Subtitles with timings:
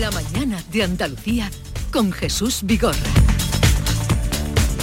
[0.00, 1.50] La mañana de Andalucía
[1.92, 2.96] con Jesús Vigorra.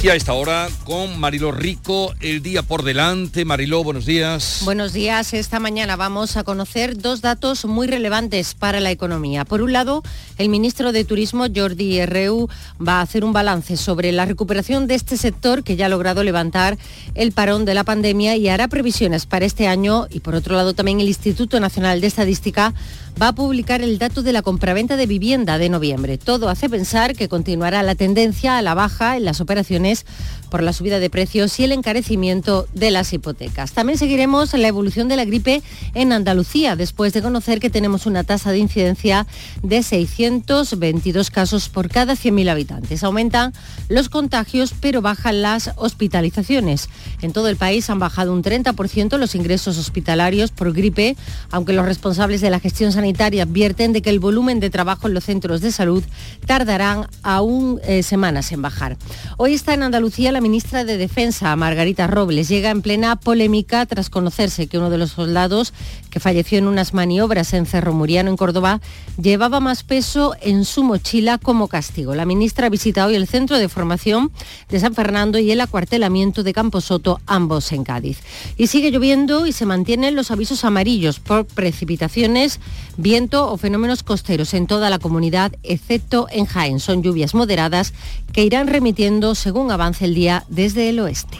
[0.04, 3.44] Y a esta hora con Mariló Rico, el día por delante.
[3.44, 4.62] Mariló, buenos días.
[4.64, 5.34] Buenos días.
[5.34, 9.44] Esta mañana vamos a conocer dos datos muy relevantes para la economía.
[9.44, 10.04] Por un lado,
[10.38, 12.48] el ministro de Turismo, Jordi Herreu,
[12.80, 16.24] va a hacer un balance sobre la recuperación de este sector que ya ha logrado
[16.24, 16.78] levantar
[17.16, 20.06] el parón de la pandemia y hará previsiones para este año.
[20.12, 22.76] Y por otro lado, también el Instituto Nacional de Estadística
[23.22, 26.18] va a publicar el dato de la compraventa de vivienda de noviembre.
[26.18, 30.06] Todo hace pensar que continuará la tendencia a la baja en las operaciones
[30.50, 33.74] por la subida de precios y el encarecimiento de las hipotecas.
[33.74, 35.62] También seguiremos la evolución de la gripe
[35.94, 39.28] en Andalucía, después de conocer que tenemos una tasa de incidencia
[39.64, 43.04] de 622 casos por cada 100.000 habitantes.
[43.04, 43.54] Aumentan
[43.90, 46.90] los contagios, pero bajan las hospitalizaciones.
[47.22, 51.16] En todo el país han bajado un 30% los ingresos hospitalarios por gripe,
[51.52, 55.14] aunque los responsables de la gestión sanitaria advierten de que el volumen de trabajo en
[55.14, 56.04] los centros de salud
[56.46, 58.98] tardarán aún eh, semanas en bajar.
[59.38, 64.10] Hoy está en Andalucía la ministra de Defensa, Margarita Robles, llega en plena polémica tras
[64.10, 65.74] conocerse que uno de los soldados
[66.10, 68.82] que falleció en unas maniobras en Cerro Muriano, en Córdoba,
[69.22, 72.16] llevaba más peso en su mochila como castigo.
[72.16, 74.32] La ministra visita hoy el centro de formación
[74.70, 78.20] de San Fernando y el acuartelamiento de Camposoto, ambos en Cádiz.
[78.58, 82.60] Y sigue lloviendo y se mantienen los avisos amarillos por precipitaciones,
[82.98, 86.80] viento o fenómenos costeros en toda la comunidad, excepto en Jaén.
[86.80, 87.94] Son lluvias moderadas
[88.34, 91.38] que irán remitiendo según avance el día desde el oeste.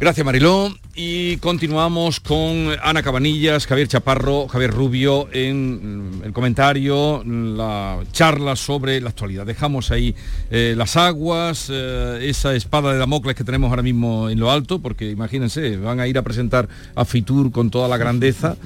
[0.00, 8.00] Gracias Mariló y continuamos con Ana Cabanillas, Javier Chaparro, Javier Rubio en el comentario, la
[8.12, 9.46] charla sobre la actualidad.
[9.46, 10.14] Dejamos ahí
[10.50, 14.80] eh, las aguas, eh, esa espada de Damocles que tenemos ahora mismo en lo alto,
[14.80, 18.56] porque imagínense, van a ir a presentar a Fitur con toda la grandeza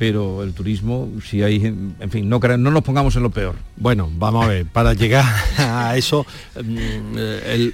[0.00, 3.56] pero el turismo, si hay, en fin, no, no nos pongamos en lo peor.
[3.76, 5.26] Bueno, vamos a ver, para llegar
[5.58, 6.24] a eso,
[6.56, 7.18] mm,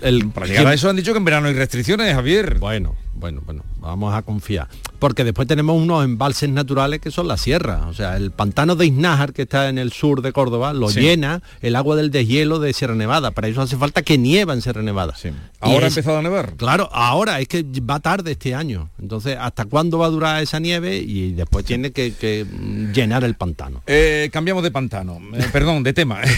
[0.03, 2.59] el, para llegar a eso han dicho que en verano hay restricciones, Javier.
[2.59, 4.67] Bueno, bueno, bueno, vamos a confiar.
[4.99, 7.87] Porque después tenemos unos embalses naturales que son la sierra.
[7.89, 11.43] O sea, el pantano de Iznájar, que está en el sur de Córdoba, lo llena
[11.61, 13.31] el agua del deshielo de Sierra Nevada.
[13.31, 15.15] Para eso hace falta que nieva en Sierra Nevada.
[15.61, 16.55] ¿Ahora ha empezado a nevar?
[16.57, 18.91] Claro, ahora, es que va tarde este año.
[19.01, 20.97] Entonces, ¿hasta cuándo va a durar esa nieve?
[20.99, 22.47] Y después tiene que,
[22.93, 23.83] llenar el pantano.
[23.87, 26.21] Eh, cambiamos de pantano, eh, perdón, de tema.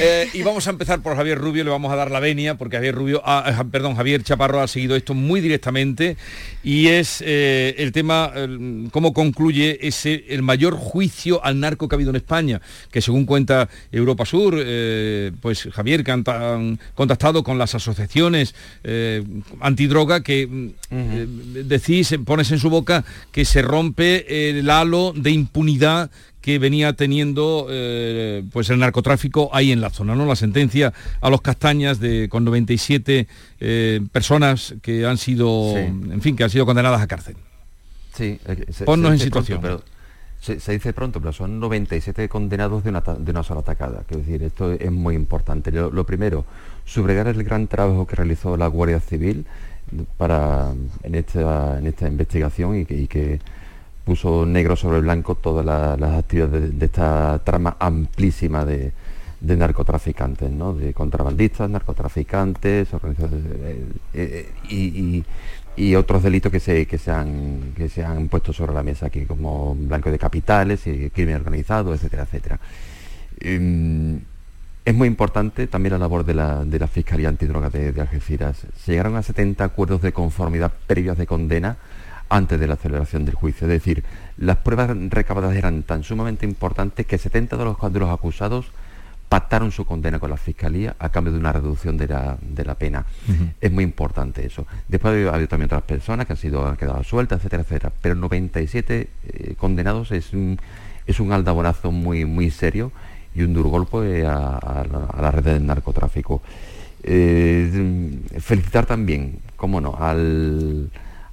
[0.00, 2.76] Eh, y vamos a empezar por Javier Rubio, le vamos a dar la venia, porque
[2.76, 6.16] Javier Rubio, ah, perdón, Javier Chaparro ha seguido esto muy directamente
[6.62, 7.22] y es
[7.70, 8.32] el tema,
[8.90, 12.60] cómo concluye ese el mayor juicio al narco que ha habido en España,
[12.90, 14.54] que según cuenta Europa Sur,
[15.40, 18.54] pues Javier, que han, contactado con las asociaciones
[19.60, 26.10] antidroga que decís, pones en su boca que se rompe el halo de impunidad
[26.44, 30.26] que venía teniendo eh, pues el narcotráfico ahí en la zona, ¿no?
[30.26, 30.92] La sentencia
[31.22, 33.26] a los castañas de con 97
[33.60, 37.36] eh, personas que han sido, en fin, que han sido condenadas a cárcel.
[38.14, 39.60] Sí, eh, ponnos en situación.
[39.60, 39.82] pero
[40.40, 44.04] se, dice pronto, pero son 97 condenados de una, de una sola atacada.
[44.06, 45.70] Quiero decir, esto es muy importante.
[45.72, 46.44] Lo, primero,
[46.84, 49.46] subrayar el gran trabajo que realizó la Guardia Civil
[50.16, 53.40] para en esta, en esta investigación y que
[54.04, 58.92] puso negro sobre blanco todas las actividades de, esta trama amplísima de,
[59.40, 60.74] narcotraficantes, ¿no?
[60.74, 65.24] de contrabandistas, narcotraficantes, eh, eh, y,
[65.96, 69.24] otros delitos que se, que, se han, que se han puesto sobre la mesa aquí,
[69.24, 72.60] como blanco de capitales, y crimen organizado, etcétera, etcétera.
[73.40, 74.20] Em,
[74.84, 78.66] es muy importante también la labor de la, de la Fiscalía Antidroga de, de Algeciras.
[78.76, 81.76] Se llegaron a 70 acuerdos de conformidad previos de condena
[82.28, 83.66] antes de la celebración del juicio.
[83.66, 84.04] Es decir,
[84.36, 88.66] las pruebas recabadas eran tan sumamente importantes que 70 de los, de los acusados
[89.34, 92.76] pactaron su condena con la Fiscalía a cambio de una reducción de la, de la
[92.76, 93.04] pena.
[93.60, 94.64] Es muy importante eso.
[94.86, 97.92] Después ha habido, también otras personas que han, sido, han quedado sueltas, etcétera, etcétera.
[98.00, 100.60] Pero 97 eh, condenados es un,
[101.04, 102.92] es un aldabonazo muy, muy serio
[103.34, 104.86] y un duro golpe a,
[105.20, 106.40] la, red del narcotráfico.
[107.02, 110.92] Eh, felicitar también, cómo no, al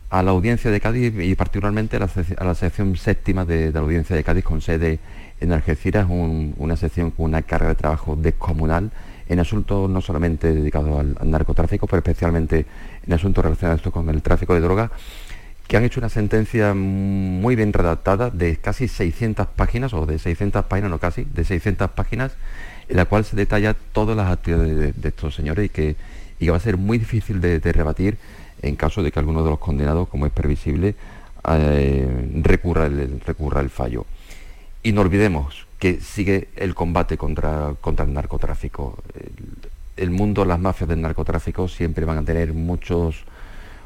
[0.10, 4.24] a la audiencia de Cádiz y particularmente a la, sección séptima de, la audiencia de
[4.24, 5.00] Cádiz con sede
[5.42, 8.92] en Algeciras, una sección con una carga de trabajo descomunal
[9.28, 12.66] en asuntos no solamente dedicados al, narcotráfico, pero especialmente
[13.06, 14.92] en asuntos relacionados con el tráfico de drogas,
[15.68, 20.66] que han hecho una sentencia muy bien redactada de casi 600 páginas, o de 600
[20.66, 22.34] páginas, no casi, de 600 páginas,
[22.90, 25.96] en la cual se detalla todas las actividades de, estos señores y que,
[26.50, 28.18] va a ser muy difícil de rebatir
[28.62, 30.96] en caso de que alguno de los condenados, como es previsible,
[31.50, 32.08] eh,
[32.42, 34.06] recurra, el, recurra el fallo.
[34.84, 38.98] Y no olvidemos que sigue el combate contra, contra el narcotráfico.
[39.98, 43.24] El, mundo, las mafias del narcotráfico siempre van a tener muchos,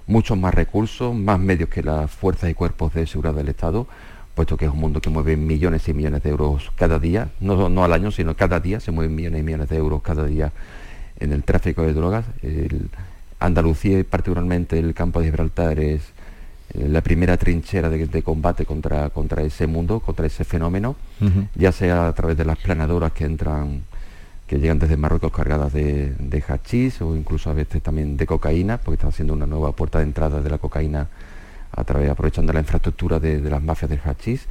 [0.07, 3.87] muchos más recursos, más medios que las fuerzas y cuerpos de seguridad del Estado,
[4.35, 7.69] puesto que es un mundo que mueve millones y millones de euros cada día, no,
[7.69, 10.51] no al año, sino cada día, se mueven millones y millones de euros cada día
[11.19, 12.25] en el tráfico de drogas.
[13.39, 16.14] Andalucía y particularmente el campo de Gibraltar es
[16.77, 20.95] la primera trinchera de, combate contra, contra ese mundo, contra ese fenómeno,
[21.55, 23.83] ya sea a través de las planadoras que entran,
[24.47, 28.77] que llegan desde Marruecos cargadas de, de hachís o incluso a veces también de cocaína,
[28.77, 31.07] porque está haciendo una nueva puerta de entrada de la cocaína
[31.75, 34.47] a través, aprovechando la infraestructura de, las mafias de hachís,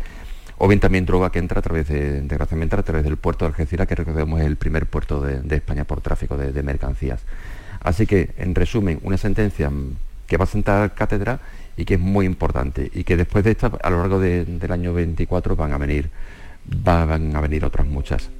[0.58, 3.50] o bien también droga que entra a través de, desgraciadamente, a través del puerto de
[3.50, 7.22] Algeciras, que recordemos es el primer puerto de, España por tráfico de, mercancías.
[7.80, 9.70] Así que, en resumen, una sentencia
[10.26, 11.40] que va a sentar cátedra
[11.76, 14.94] y que es muy importante y que después de esta, a lo largo del año
[14.94, 16.10] 24 van a venir,
[16.64, 18.30] van a venir otras muchas.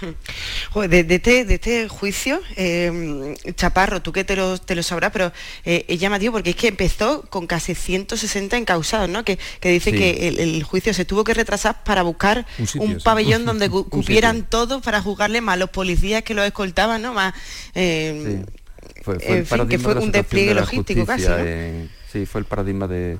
[0.88, 5.32] De, este, de, este, juicio, em, Chaparro, tú que te lo, te lo sabrás, pero
[5.64, 9.24] eh, es llamativo porque es que empezó con casi 160 encausados, ¿no?
[9.24, 12.46] Que, dice que el, juicio se tuvo que retrasar para buscar
[12.76, 17.12] un, pabellón donde cupieran todos para juzgarle más a los policías que los escoltaban, ¿no?
[17.12, 17.34] Más,
[17.74, 18.44] em,
[19.00, 21.26] fue, el que fue un despliegue logístico casi.
[22.10, 23.18] sí, fue el paradigma de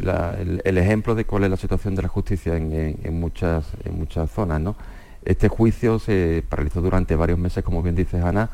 [0.00, 4.60] el, ejemplo de cuál es la situación de la justicia en, muchas en muchas zonas,
[4.60, 4.76] ¿no?
[5.24, 8.48] Este juicio se paralizó durante varios meses, como bien dice Ana,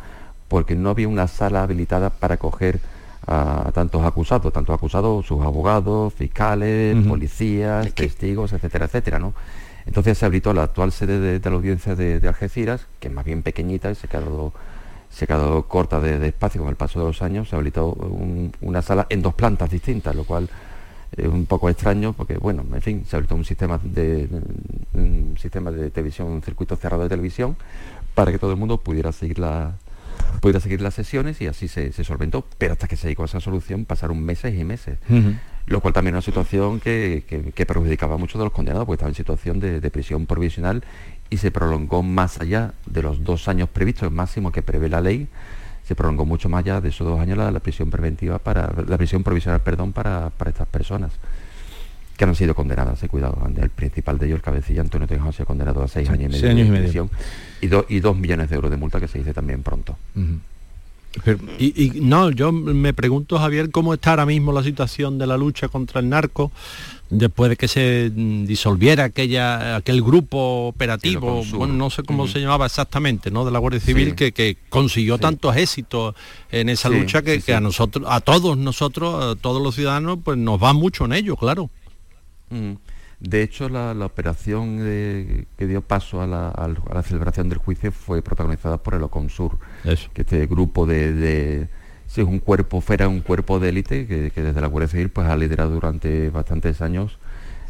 [0.48, 2.80] porque no había una sala habilitada para acoger
[3.26, 9.34] a tantos acusados, tantos acusados, sus abogados, fiscales, policías, testigos, etcétera, etcétera, ¿no?
[9.86, 13.24] Entonces se habilitó la actual sede de, la audiencia de, de, Algeciras, que es más
[13.24, 14.52] bien pequeñita y se quedó
[15.14, 17.92] se quedó corta de, espacio con el paso de los años, se habilitó
[18.60, 20.48] una sala en dos plantas distintas, lo cual
[21.16, 24.28] es un poco extraño porque, bueno, en fin, se habilitó un sistema de,
[24.94, 27.56] un sistema de televisión, un circuito cerrado de televisión,
[28.14, 29.74] para que todo el mundo pudiera seguir la,
[30.40, 33.38] pudiera seguir las sesiones y así se, solventó, pero hasta que se llegó a esa
[33.38, 34.98] solución pasaron meses y meses,
[35.66, 37.22] lo cual también era una situación que,
[37.68, 40.82] perjudicaba a muchos de los condenados, porque estaban en situación de, de, prisión provisional
[41.34, 45.00] y se prolongó más allá de los dos años previstos, el máximo que prevé la
[45.00, 45.26] ley,
[45.82, 49.24] se prolongó mucho más allá de esos dos años la, prisión preventiva para la prisión
[49.24, 51.10] provisional perdón para, estas personas
[52.16, 55.42] que han sido condenadas, he cuidado, el principal de ellos, el cabecilla Antonio Tejón, se
[55.42, 57.10] ha condenado a seis años y medio de prisión
[57.60, 57.66] y,
[57.96, 59.98] y, dos millones de euros de multa que se dice también pronto.
[61.58, 65.68] Y, no, yo me pregunto, Javier, cómo está ahora mismo la situación de la lucha
[65.68, 66.50] contra el narco
[67.10, 72.40] después de que se mm, disolviera aquella, aquel grupo operativo, bueno, no sé cómo se
[72.40, 73.44] llamaba exactamente, ¿no?
[73.44, 76.14] De la Guardia Civil, que, consiguió tantos éxitos
[76.50, 80.62] en esa lucha que, a nosotros, a todos nosotros, a todos los ciudadanos, pues nos
[80.62, 81.70] va mucho en ello, claro.
[83.26, 88.94] De hecho, la, operación que dio paso a la, celebración del juicio fue protagonizada por
[88.94, 89.58] el Oconsur,
[90.12, 91.68] que este grupo de
[92.06, 95.26] Sí, es un cuerpo, fuera un cuerpo de élite que, desde la Guardia Civil pues,
[95.26, 97.18] ha liderado durante bastantes años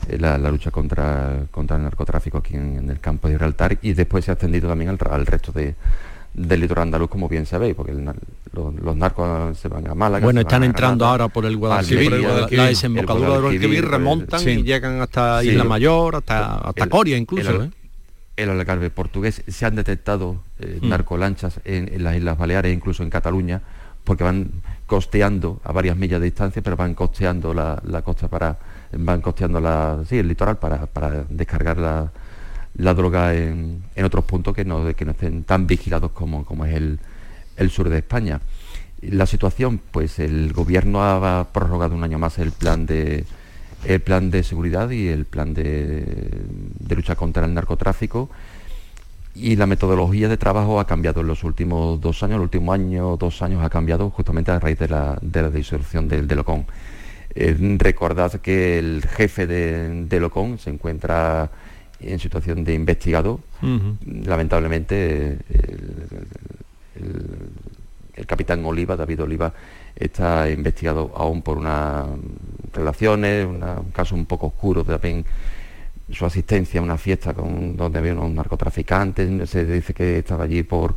[0.08, 4.24] eh, la, lucha contra, contra el narcotráfico aquí en, el campo de Gibraltar y después
[4.24, 5.76] se ha extendido también al, resto de,
[6.34, 10.24] del litoral andaluz, como bien sabéis, porque los, narcos se van a Málaga.
[10.24, 15.42] Bueno, están entrando ahora por el Guadalquivir, la, desembocadura del Guadalquivir, remontan y llegan hasta
[15.44, 17.50] Isla Mayor, hasta, hasta Coria incluso.
[17.50, 17.70] El, ¿eh?
[18.36, 20.88] el Algarve portugués, se han detectado eh, mm.
[20.88, 23.62] narcolanchas en, en, las Islas Baleares, incluso en Cataluña,
[24.02, 24.50] porque van
[24.86, 28.58] costeando a varias millas de distancia, pero van costeando la, costa para,
[28.92, 30.86] van costeando la, sí, el litoral para,
[31.28, 32.10] descargar la,
[32.74, 36.98] droga en, otros puntos que no, que no estén tan vigilados como, como es el,
[37.56, 38.40] el sur de España.
[39.02, 43.24] La situación, pues el gobierno ha prorrogado un año más el plan de
[43.84, 46.04] el plan de seguridad y el plan de,
[46.78, 48.30] de lucha contra el narcotráfico
[49.34, 53.16] y la metodología de trabajo ha cambiado en los últimos dos años, el último año,
[53.16, 55.18] dos años ha cambiado justamente a raíz de la,
[55.50, 56.66] disolución del de Locón.
[57.34, 61.50] Eh, recordad que el jefe de, de, Locón se encuentra
[62.06, 63.40] en situación de investigado.
[64.06, 65.38] Lamentablemente,
[66.96, 69.52] el, capitán Oliva, David Oliva,
[69.96, 72.06] está investigado aún por unas
[72.72, 75.24] relaciones, un caso un poco oscuro también
[76.10, 80.62] su asistencia a una fiesta con, donde había unos narcotraficantes, se dice que estaba allí
[80.62, 80.94] por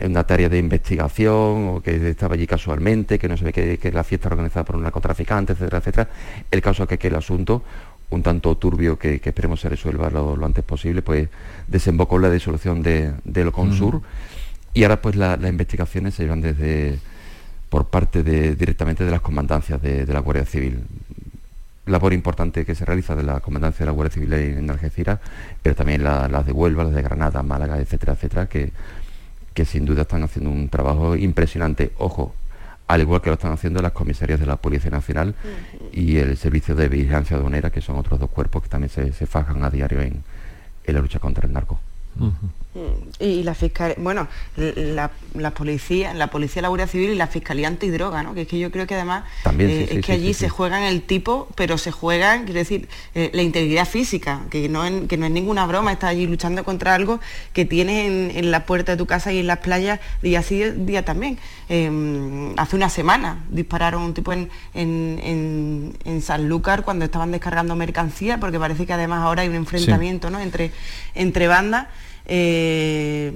[0.00, 4.04] una tarea de investigación o que estaba allí casualmente, que no se ve que, la
[4.04, 6.08] fiesta organizada por un narcotraficante, etcétera, etcétera.
[6.50, 7.64] El caso es que, el asunto,
[8.10, 11.28] un tanto turbio que, esperemos se resuelva lo, antes posible, pues
[11.66, 14.02] desembocó en la disolución de, de Loconsur
[14.74, 16.98] y ahora pues las investigaciones se llevan desde
[17.68, 20.84] por parte de, directamente de las comandancias de, de la Guardia Civil.
[21.86, 25.20] Labor importante que se realiza de la Comandancia de la Guardia Civil en Algeciras,
[25.62, 28.72] pero también las de Huelva, las de Granada, Málaga, etcétera, etcétera, que,
[29.54, 31.92] que sin duda están haciendo un trabajo impresionante.
[31.98, 32.34] Ojo,
[32.88, 35.34] al igual que lo están haciendo las comisarías de la Policía Nacional
[35.92, 39.62] y el Servicio de Vigilancia Aduanera, que son otros dos cuerpos que también se, fajan
[39.62, 40.24] a diario en,
[40.84, 41.78] en la lucha contra el narco.
[43.18, 45.10] Y la fiscal, bueno, la,
[45.50, 48.34] policía, la policía, la Guardia Civil y la Fiscalía Antidroga, ¿no?
[48.34, 49.24] Que es que yo creo que además
[49.58, 53.42] eh, es que allí se juegan el tipo, pero se juegan, quiero decir, eh, la
[53.42, 57.20] integridad física, que no, es, que no es ninguna broma, está allí luchando contra algo
[57.52, 61.04] que tienes en, la puerta de tu casa y en las playas día sí día
[61.04, 61.38] también.
[61.68, 68.38] Em, hace una semana dispararon un tipo en, en, en, Sanlúcar cuando estaban descargando mercancía,
[68.40, 70.40] porque parece que además ahora hay un enfrentamiento ¿no?
[70.40, 70.72] entre,
[71.14, 71.88] entre bandas.
[72.30, 73.32] Eh,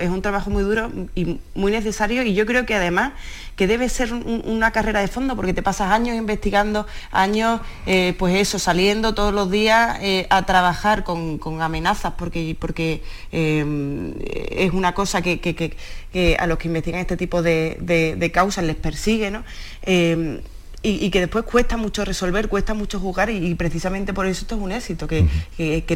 [0.00, 3.12] es un trabajo muy duro y muy necesario y yo creo que además
[3.56, 8.36] que debe ser una carrera de fondo porque te pasas años investigando, años eh, pues
[8.36, 15.22] eso, saliendo todos los días eh, a trabajar con, amenazas porque, porque es una cosa
[15.22, 19.32] que, a los que investigan este tipo de, causas les persigue.
[19.32, 19.42] ¿no?
[20.88, 24.60] Y, que después cuesta mucho resolver, cuesta mucho jugar y, precisamente por eso esto es
[24.60, 25.26] un éxito, que,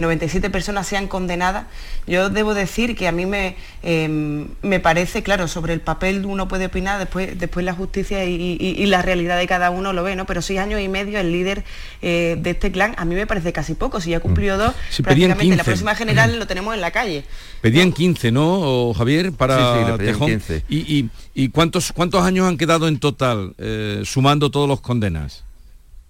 [0.01, 1.67] 97 personas sean condenadas.
[2.07, 6.49] Yo debo decir que a mí me, em, me parece, claro, sobre el papel uno
[6.49, 10.27] puede opinar, después, después la justicia y, la realidad de cada uno lo ve, ¿no?
[10.27, 11.65] Pero seis años y medio el líder
[12.03, 15.55] eh, de este clan, a mí me parece casi poco, si ya cumplió dos, prácticamente
[15.55, 17.25] la próxima general lo tenemos en la calle.
[17.61, 19.33] Pedían 15, ¿no, Javier?
[19.33, 21.11] Para sí, sí, 15.
[21.35, 25.45] ¿Y, cuántos, cuántos años han quedado en total, eh, sumando todos los condenas?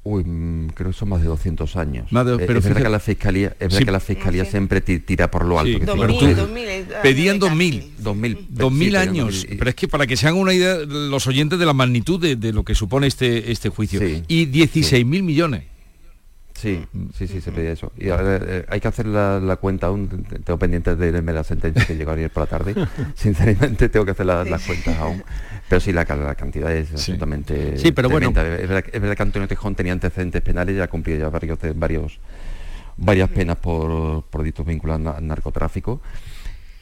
[0.03, 2.07] Uy, mm, creo que son más de 200 años.
[2.11, 5.45] Eh, pero es verdad que la fiscalía, es verdad que la fiscalía siempre tira por
[5.45, 5.79] lo alto.
[5.79, 6.69] Que 2000, 2000,
[7.03, 9.47] pedían 2000, 2000, 2000 años.
[9.59, 12.53] pero es que para que se hagan una idea los oyentes de la magnitud de,
[12.53, 15.65] lo que supone este este juicio y 16 mil millones.
[16.61, 17.91] Sí, sí, sí, se pedía eso.
[17.97, 20.09] Y ahora eh, hay que hacer la, cuenta aún,
[20.45, 22.75] tengo pendiente de leerme la sentencia que llegó ayer por la tarde.
[23.15, 25.25] Sinceramente tengo que hacer las cuentas aún.
[25.71, 28.29] Pero sí, la, cantidad es absolutamente Sí, pero bueno.
[28.29, 32.21] Es verdad, que Antonio Tejón tenía antecedentes penales y ha cumplido ya varios, varios
[32.99, 36.03] varias penas por, por delitos vinculados al narcotráfico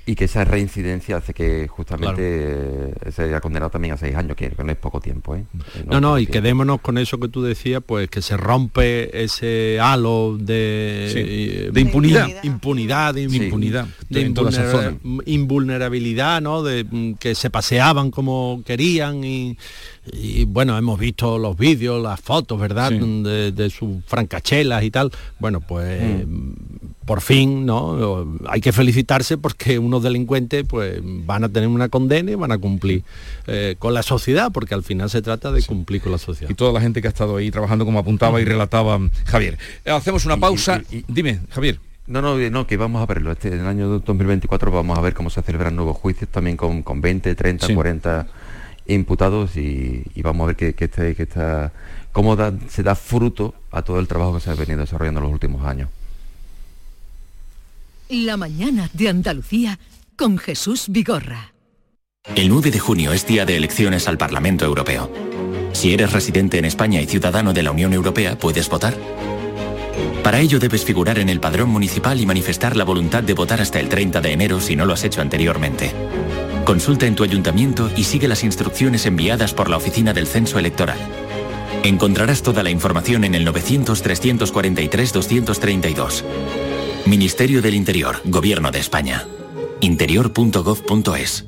[0.09, 4.39] y que esa reincidencia hace que justamente eh, se haya condenado también a seis años,
[4.39, 5.37] que no es poco tiempo.
[5.37, 5.45] ¿eh?
[5.85, 10.39] No, no, y quedémonos con eso que tú decías, pues que se rompe ese halo
[10.41, 14.97] de, de impunidad, impunidad, de, impunidad, de
[15.27, 16.63] invulnerabilidad, ¿no?
[16.63, 19.59] De mm, que se paseaban como querían y,
[20.47, 22.91] bueno, hemos visto los vídeos, las fotos, ¿verdad?
[22.93, 25.11] De, sus francachelas y tal.
[25.39, 26.53] Bueno, pues mm
[27.09, 28.37] por fin, ¿no?
[28.49, 32.59] Hay que felicitarse porque unos delincuentes pues van a tener una condena y van a
[32.59, 33.03] cumplir
[33.47, 36.51] eh, con la sociedad, porque al final se trata de cumplir con la sociedad.
[36.51, 39.57] Y toda la gente que ha estado ahí trabajando como apuntaba y relataba Javier.
[39.87, 40.83] Hacemos una pausa.
[40.91, 41.81] Y, Dime, Javier.
[42.07, 43.33] No, no, no, que vamos a verlo.
[43.33, 46.83] Este, en el año 2024 vamos a ver cómo se celebran nuevos juicios también con,
[46.83, 48.27] con 20, 30, 40
[48.95, 51.73] imputados y, vamos a ver que, que, este, que está,
[52.13, 52.37] cómo
[52.69, 55.65] se da fruto a todo el trabajo que se ha venido desarrollando en los últimos
[55.65, 55.89] años.
[58.09, 59.79] La mañana de Andalucía
[60.17, 61.53] con Jesús Vigorra.
[62.35, 65.11] El 9 de junio es día de elecciones al Parlamento Europeo.
[65.73, 68.97] Si eres residente en España y ciudadano de la Unión Europea, puedes votar.
[70.23, 73.79] Para ello debes figurar en el padrón municipal y manifestar la voluntad de votar hasta
[73.79, 75.93] el 30 de enero si no lo has hecho anteriormente.
[76.69, 80.99] Consulta en tu ayuntamiento y sigue las instrucciones enviadas por la Oficina del Censo Electoral.
[81.83, 86.25] Encontrarás toda la información en el 900-343-232.
[87.07, 89.27] Ministerio del Interior, Gobierno de España.
[89.81, 91.48] interior.gov.es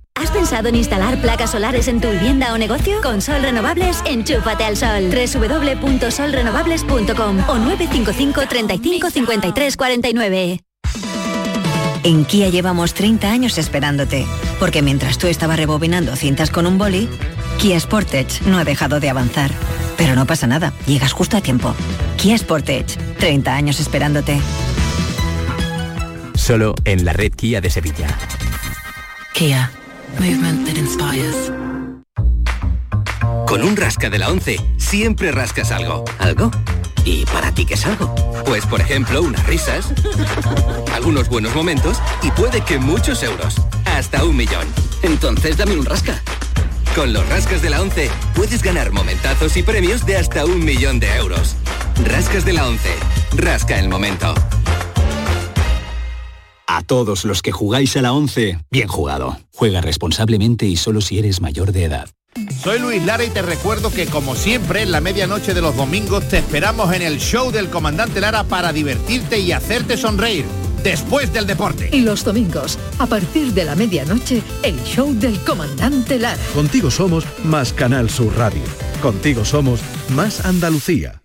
[0.21, 3.01] ¿Has pensado en instalar placas solares en tu vivienda o negocio?
[3.01, 5.09] Con Sol Renovables, enchúfate al sol.
[5.09, 10.59] www.solrenovables.com o 955 35 53 49.
[12.03, 14.27] En Kia llevamos 30 años esperándote,
[14.59, 17.09] porque mientras tú estabas rebobinando cintas con un boli,
[17.57, 19.49] Kia Sportage no ha dejado de avanzar.
[19.97, 21.73] Pero no pasa nada, llegas justo a tiempo.
[22.17, 24.39] Kia Sportage, 30 años esperándote.
[26.35, 28.05] Solo en la red Kia de Sevilla.
[29.33, 29.71] Kia
[30.19, 31.51] Movement that inspires.
[33.47, 36.05] Con un rasca de la 11, siempre rascas algo.
[36.19, 36.51] ¿Algo?
[37.03, 38.13] ¿Y para ti qué es algo?
[38.45, 39.93] Pues por ejemplo, unas risas,
[40.93, 43.55] algunos buenos momentos y puede que muchos euros.
[43.85, 44.67] Hasta un millón.
[45.01, 46.21] Entonces dame un rasca.
[46.95, 50.99] Con los rascas de la 11 puedes ganar momentazos y premios de hasta un millón
[50.99, 51.55] de euros.
[52.05, 52.89] Rascas de la 11.
[53.37, 54.33] Rasca el momento.
[56.73, 59.37] A todos los que jugáis a la 11, bien jugado.
[59.53, 62.07] Juega responsablemente y solo si eres mayor de edad.
[62.63, 66.29] Soy Luis Lara y te recuerdo que como siempre en la medianoche de los domingos
[66.29, 70.45] te esperamos en el show del comandante Lara para divertirte y hacerte sonreír
[70.81, 71.89] después del deporte.
[71.91, 76.41] Y los domingos, a partir de la medianoche, el show del comandante Lara.
[76.53, 78.63] Contigo somos más Canal Sur Radio.
[79.01, 79.81] Contigo somos
[80.15, 81.20] más Andalucía.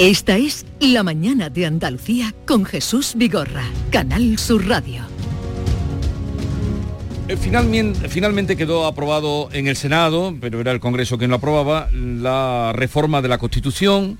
[0.00, 5.02] Esta es La Mañana de Andalucía con Jesús Vigorra, Canal Sur Radio.
[7.28, 11.90] Eh, finalmente, finalmente quedó aprobado en el Senado, pero era el Congreso quien lo aprobaba,
[11.92, 14.18] la reforma de la Constitución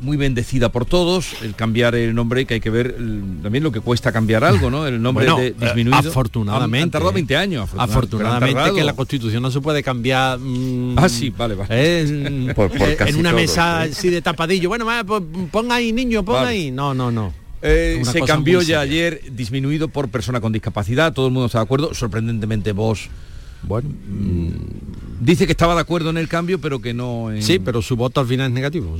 [0.00, 2.96] muy bendecida por todos, el cambiar el nombre, que hay que ver
[3.42, 4.86] también lo que cuesta cambiar algo, ¿no?
[4.86, 5.98] El nombre de, eh, disminuido.
[5.98, 6.84] afortunadamente.
[6.84, 7.70] Han, tardado 20 años.
[7.76, 10.38] Afortunadamente, que la Constitución no se puede cambiar.
[10.38, 11.68] Mm, ah, sí, vale, vale.
[11.70, 12.54] Eh,
[13.06, 14.68] en una mesa así de tapadillo.
[14.68, 14.86] Bueno,
[15.50, 16.70] ponga ahí, niño, ponga ahí.
[16.70, 17.32] No, no, no.
[17.62, 21.64] Eh, se cambió ya ayer disminuido por persona con discapacidad, todo el mundo está de
[21.64, 23.08] acuerdo, sorprendentemente vos
[23.66, 24.50] bueno, mm,
[25.20, 27.28] dice que estaba de acuerdo en el cambio, pero que no...
[27.40, 28.96] Sí, pero su voto al final es negativo.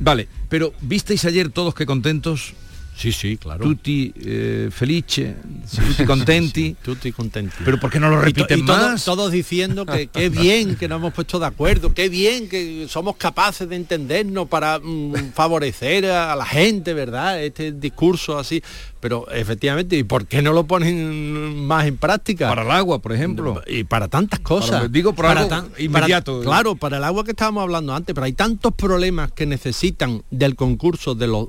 [0.00, 2.54] Vale, pero ¿visteis ayer todos que contentos?
[2.94, 3.64] Sí, sí, claro.
[3.64, 5.36] Tutti eh, felice,
[5.74, 6.76] tutti contenti.
[6.82, 7.56] tutti contenti.
[7.64, 9.04] Pero ¿por qué no lo repiten más?
[9.04, 13.16] Todos, diciendo que qué bien que nos hemos puesto de acuerdo, qué bien que somos
[13.16, 17.42] capaces de entendernos para mm, favorecer a la gente, ¿verdad?
[17.42, 18.62] Este discurso así.
[19.00, 22.48] Pero efectivamente, ¿y por qué no lo ponen más en práctica?
[22.48, 23.60] Para el agua, por ejemplo.
[23.66, 24.92] Y para tantas cosas.
[24.92, 26.40] digo para, inmediato.
[26.40, 30.54] claro, para el agua que estábamos hablando antes, pero hay tantos problemas que necesitan del
[30.54, 31.48] concurso de los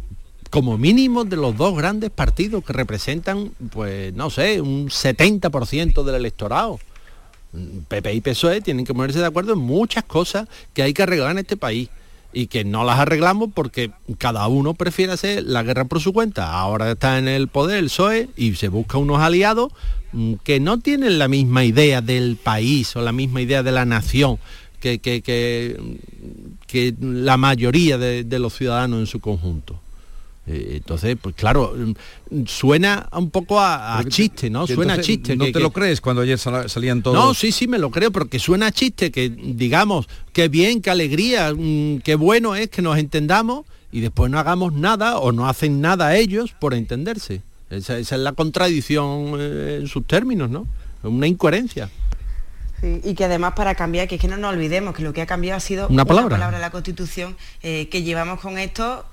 [0.53, 6.13] como mínimo de los dos grandes partidos que representan, pues no sé, un 70% del
[6.13, 6.79] electorado.
[7.87, 11.31] PP y PSOE tienen que ponerse de acuerdo en muchas cosas que hay que arreglar
[11.31, 11.89] en este país
[12.33, 13.89] y que no las arreglamos porque
[14.19, 16.51] cada uno prefiere hacer la guerra por su cuenta.
[16.51, 19.71] Ahora está en el poder el PSOE y se busca unos aliados
[20.11, 23.85] mm, que no tienen la misma idea del país o la misma idea de la
[23.85, 24.37] nación
[24.79, 25.79] que, que,
[26.99, 29.82] la mayoría de los ciudadanos en su conjunto.
[30.45, 31.73] Eh, entonces, pues claro,
[32.45, 34.67] suena un poco a, chiste, ¿no?
[34.67, 35.35] Suena a chiste.
[35.35, 37.15] ¿No te lo crees cuando ayer salían todos?
[37.15, 40.89] No, sí, sí, me lo creo, porque suena a chiste, que digamos, qué bien, qué
[40.89, 45.47] alegría, mm, qué bueno es que nos entendamos y después no hagamos nada o no
[45.47, 47.41] hacen nada ellos por entenderse.
[47.69, 50.67] Esa, es la contradicción eh, en sus términos, ¿no?
[51.03, 51.89] Una incoherencia.
[52.81, 55.25] y que además para cambiar, que es que no nos olvidemos que lo que ha
[55.25, 59.05] cambiado ha sido una palabra, una palabra de la Constitución, eh, que llevamos con esto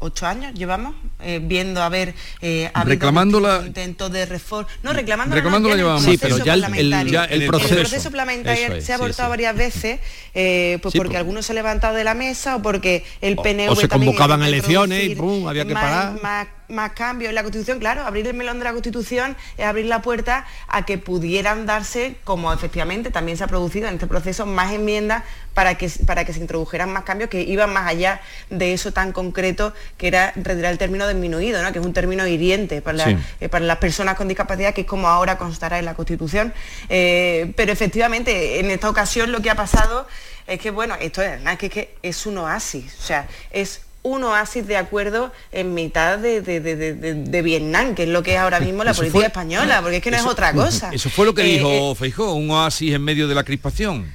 [0.00, 5.34] ocho años llevamos eh, viendo a ver eh, reclamando la intentos de reforma no reclamando,
[5.34, 10.00] reclamando la llevamos sí pero ya el, proceso, parlamentario se ha abortado varias veces
[10.34, 13.76] eh, pues porque algunos se han levantado de la mesa o porque el PNV o,
[13.76, 16.20] se convocaban elecciones y pum, había que parar.
[16.22, 16.46] más
[16.94, 20.46] cambios en la Constitución, claro, abrir el melón de la Constitución es abrir la puerta
[20.68, 25.24] a que pudieran darse, como efectivamente también se ha producido en este proceso, más enmiendas
[25.54, 29.12] para que, para que se introdujeran más cambios que iban más allá de eso tan
[29.12, 31.72] concreto que era retirar el término disminuido, ¿no?
[31.72, 35.08] que es un término hiriente para, eh, para las personas con discapacidad, que es como
[35.08, 36.52] ahora constará en la Constitución.
[36.88, 40.06] Eh, pero efectivamente, en esta ocasión lo que ha pasado
[40.46, 44.24] es que, bueno, esto es, que, es que es un oasis, o sea, es un
[44.24, 48.94] oasis de acuerdo en mitad de, Vietnam, que es lo que es ahora mismo la
[48.94, 50.90] política española, porque es que no es otra cosa.
[50.92, 54.12] Eso fue lo que dijo eh, Feijó, un oasis en medio de la crispación.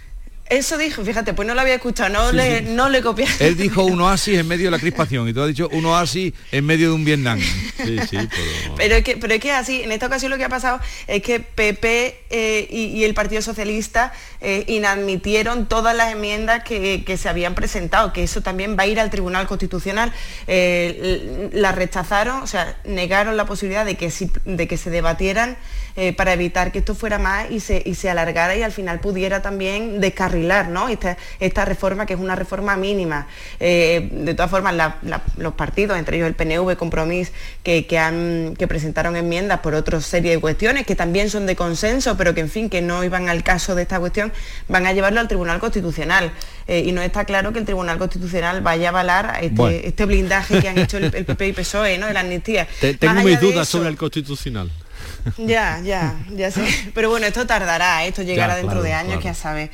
[0.54, 3.26] Eso dijo, fíjate, pues no lo había escuchado, no, le, no le copié.
[3.40, 6.32] Él dijo un oasis en medio de la crispación y tú has dicho un oasis
[6.52, 7.40] en medio de un Vietnam.
[7.40, 8.18] Sí, sí,
[8.78, 8.96] pero...
[8.98, 11.40] es que, pero es que así, en esta ocasión lo que ha pasado es que
[11.40, 18.14] PP eh, y, el Partido Socialista eh, inadmitieron todas las enmiendas que, se habían presentado,
[18.14, 20.14] que eso también va a ir al Tribunal Constitucional.
[20.46, 24.14] Eh, la rechazaron, o sea, negaron la posibilidad de que,
[24.46, 25.58] de que se debatieran
[26.18, 29.44] para evitar que esto fuera más y se, y se alargara y al final pudiera
[29.44, 30.02] también
[30.44, 30.88] ¿no?
[30.90, 33.28] Esta, reforma que es una reforma mínima.
[33.60, 34.76] Eh, de todas formas,
[35.38, 37.32] los partidos, entre ellos el PNV, Compromís,
[37.64, 42.18] que, han, que presentaron enmiendas por otra serie de cuestiones que también son de consenso,
[42.18, 44.32] pero que en fin, que no iban al caso de esta cuestión,
[44.68, 46.32] van a llevarlo al Tribunal Constitucional.
[46.68, 50.62] Eh, y no está claro que el Tribunal Constitucional vaya a avalar este, este blindaje
[50.62, 52.08] que han hecho el, PP y PSOE, ¿no?
[52.08, 52.68] De la amnistía.
[53.00, 54.72] tengo mis dudas sobre el Constitucional.
[55.38, 56.66] Ya, ya, ya sé.
[56.94, 58.10] Pero bueno, esto tardará, ¿eh?
[58.10, 59.70] esto llegará dentro de años, que ya sabes.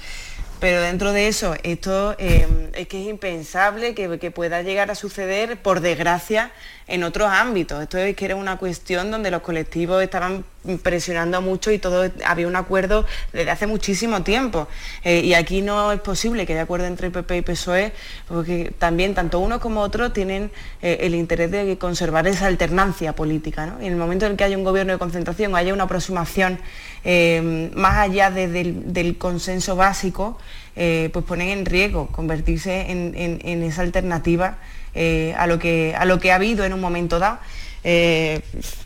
[0.60, 5.58] Pero dentro de eso, esto eh, es que es impensable que, pueda llegar a suceder,
[5.62, 6.52] por desgracia,
[6.89, 7.82] en otros ámbitos.
[7.82, 10.43] Esto es que era una cuestión donde los colectivos estaban
[10.84, 14.67] presionando mucho y todo había un acuerdo desde hace muchísimo tiempo.
[15.04, 17.93] Eh, y aquí no es posible que haya acuerdo entre PP y PSOE,
[18.28, 23.75] porque también tanto uno como otro tienen eh, el interés de conservar esa alternancia política.
[23.82, 26.60] Y en el momento en que haya un gobierno de concentración, haya una aproximación
[27.06, 30.38] eh, más allá del, consenso básico,
[30.75, 34.58] pues ponen en riesgo convertirse en esa alternativa
[34.93, 37.39] eh, a, lo que, a lo que ha habido en un momento dado.
[37.84, 38.41] Eh,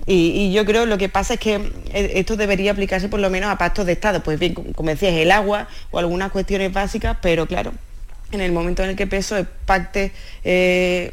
[0.06, 3.50] y, yo creo lo que pasa es que eh, esto debería aplicarse por lo menos
[3.50, 4.22] a pactos de Estado.
[4.24, 7.74] Pues bien, como decías, el agua o algunas cuestiones básicas, pero claro,
[8.32, 10.12] en el momento en el que peso pacte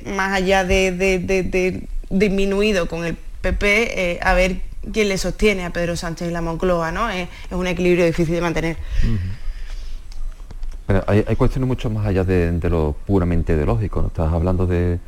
[0.07, 4.57] más allá de, disminuido con el PP, a ver
[4.93, 7.11] quién le sostiene a Pedro Sánchez y la Moncloa, ¿no?
[7.11, 8.77] Es, un equilibrio difícil de mantener
[11.07, 14.09] hay, cuestiones mucho más allá de, lo puramente ideológico, ¿no?
[14.09, 14.99] Estás hablando de,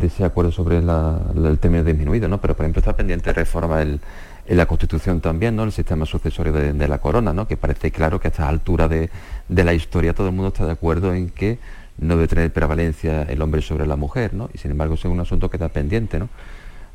[0.00, 2.40] ese acuerdo sobre el término disminuido, ¿no?
[2.40, 4.00] Pero por ejemplo está pendiente de reforma en
[4.46, 5.64] la Constitución también, ¿no?
[5.64, 7.46] El sistema sucesorio de, la corona, ¿no?
[7.46, 9.10] Que parece claro que a esta altura de,
[9.48, 11.58] la historia todo el mundo está de acuerdo en que
[11.98, 14.48] no debe tener prevalencia el hombre sobre la mujer, ¿no?
[14.52, 16.28] Y sin embargo es un asunto que está pendiente, ¿no?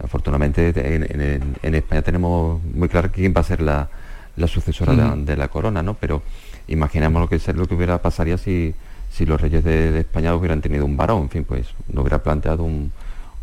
[0.03, 0.73] Afortunadamente
[1.63, 3.89] en, España tenemos muy claro quién va a ser la,
[4.47, 5.95] sucesora de, la corona, ¿no?
[5.95, 6.21] Pero
[6.67, 8.73] imaginemos lo que, lo que hubiera pasaría si,
[9.11, 12.63] si los reyes de, España hubieran tenido un varón, en fin, pues no hubiera planteado
[12.63, 12.91] un,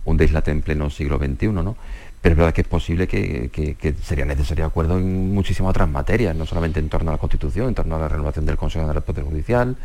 [0.05, 1.77] un deslate en pleno siglo XXI, ¿no?
[2.25, 6.47] Pero es verdad que es posible que, sería necesario acuerdo en muchísimas otras materias, no
[6.47, 9.03] solamente en torno a la Constitución, en torno a la renovación del Consejo General del
[9.03, 9.77] Poder Judicial,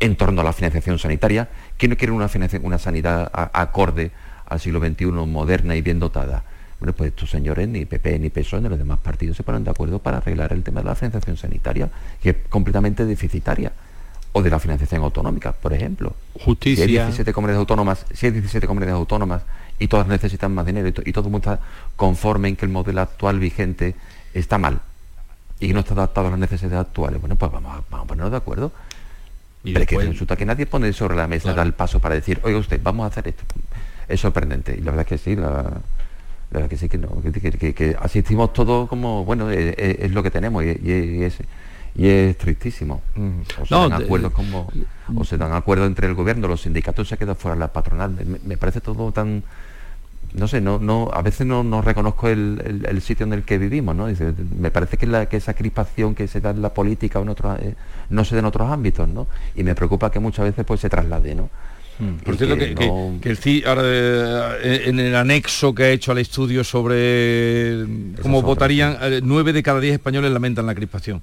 [0.00, 1.48] en torno a la financiación sanitaria.
[1.78, 4.10] ¿Quién no quiere una sanidad acorde
[4.46, 6.42] al siglo XXI, moderna y bien dotada?
[6.84, 9.70] Bueno, pues estos señores, ni PP ni PSOE, ni los demás partidos se ponen de
[9.70, 11.88] acuerdo para arreglar el tema de la financiación sanitaria,
[12.22, 13.72] que es completamente deficitaria.
[14.32, 16.12] O de la financiación autonómica, por ejemplo.
[16.38, 16.84] Justicia.
[16.84, 19.40] Si hay 17 comunidades autónomas, si hay 17 comunidades autónomas
[19.78, 21.64] y todas necesitan más dinero y, todo el mundo está
[21.96, 23.94] conforme en que el modelo actual vigente
[24.34, 24.80] está mal
[25.60, 28.72] y no está adaptado a las necesidades actuales, bueno, pues vamos a, ponernos de acuerdo.
[29.62, 32.40] Y Pero que resulta que nadie pone sobre la mesa, da el paso para decir,
[32.42, 33.44] oiga usted, vamos a hacer esto.
[34.06, 34.74] Es sorprendente.
[34.74, 35.80] Y la verdad es que sí, la,
[36.68, 41.38] que sí que no, que, asistimos todos como, bueno, es, lo que tenemos y, es,
[41.96, 43.02] y es tristísimo.
[43.14, 43.40] Mm.
[43.62, 44.68] O se dan acuerdos como,
[45.14, 48.16] o se dan acuerdos entre el gobierno, los sindicatos se quedan fuera de la patronal.
[48.44, 49.42] Me, parece todo tan
[50.32, 53.94] no sé, no, no, a veces no, no reconozco el, sitio en el que vivimos,
[53.94, 54.08] ¿no?
[54.58, 57.28] me parece que, la, que esa crispación que se da en la política o en
[57.28, 57.76] otros, eh,
[58.10, 59.28] no se da en otros ámbitos, ¿no?
[59.54, 61.50] Y me preocupa que muchas veces pues se traslade, ¿no?
[61.98, 62.24] Mm.
[62.24, 67.84] Por cierto, que, el ahora eh, en el anexo que ha hecho al estudio sobre
[68.20, 71.22] cómo votarían, eh, nueve de cada diez españoles lamentan la crispación.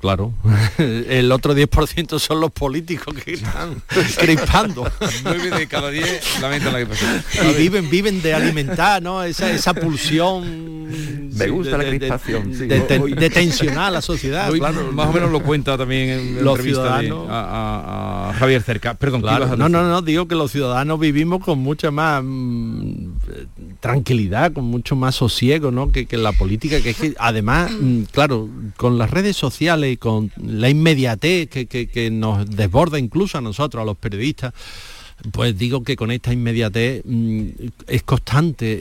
[0.00, 0.32] Claro,
[0.78, 3.82] el otro 10% son los políticos que están
[4.18, 4.90] crispando.
[5.24, 7.50] 9 de cada 10 lamentan la crispación.
[7.50, 9.22] Y viven, viven de alimentar, ¿no?
[9.22, 10.86] Esa, esa pulsión.
[11.36, 12.56] Me gusta la crispación.
[12.56, 14.52] De, tensionar a la sociedad.
[14.52, 18.94] Más o menos lo cuenta también en los ciudadanos a, Javier Cerca.
[18.94, 19.56] Perdón, claro.
[19.56, 24.94] no, no, no, digo que los ciudadanos vivimos con mucha más mm, tranquilidad, con mucho
[24.94, 25.90] más sosiego, ¿no?
[25.90, 29.92] Que, que la política, que es que además, mm, claro, con las redes sociales sociales
[29.92, 34.52] y con la inmediatez que, nos desborda incluso a nosotros, a los periodistas,
[35.32, 37.46] pues digo que con esta inmediatez mm,
[37.88, 38.80] es constante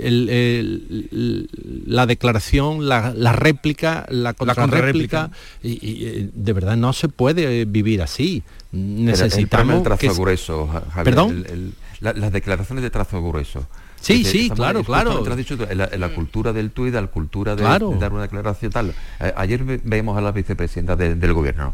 [1.85, 5.31] la declaración, la, réplica, la contrarréplica,
[5.63, 8.43] y, y, eh, de verdad no se puede vivir así.
[8.71, 10.69] Necesitamos el, trazo grueso,
[11.03, 11.73] ¿Perdón?
[12.01, 13.65] las declaraciones de trazo grueso
[13.99, 15.23] Sí, sí, claro, claro.
[15.69, 18.93] en, la, cultura del tuit, la cultura de, dar una declaración tal.
[19.35, 21.73] ayer vemos a la vicepresidenta del gobierno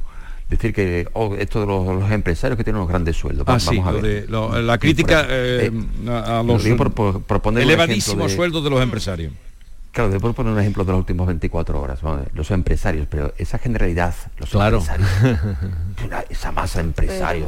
[0.49, 3.45] decir que oh, esto de los, empresarios que tienen unos grandes sueldos.
[3.47, 4.29] Ah, vamos a ver.
[4.29, 9.33] la crítica eh, eh, a los elevadísimos sueldos de los empresarios.
[9.91, 11.99] Claro, después poner un ejemplo de los últimos 24 horas,
[12.33, 14.79] los empresarios, pero esa generalidad, los claro.
[14.79, 15.47] empresarios,
[16.29, 17.47] esa masa de empresarios,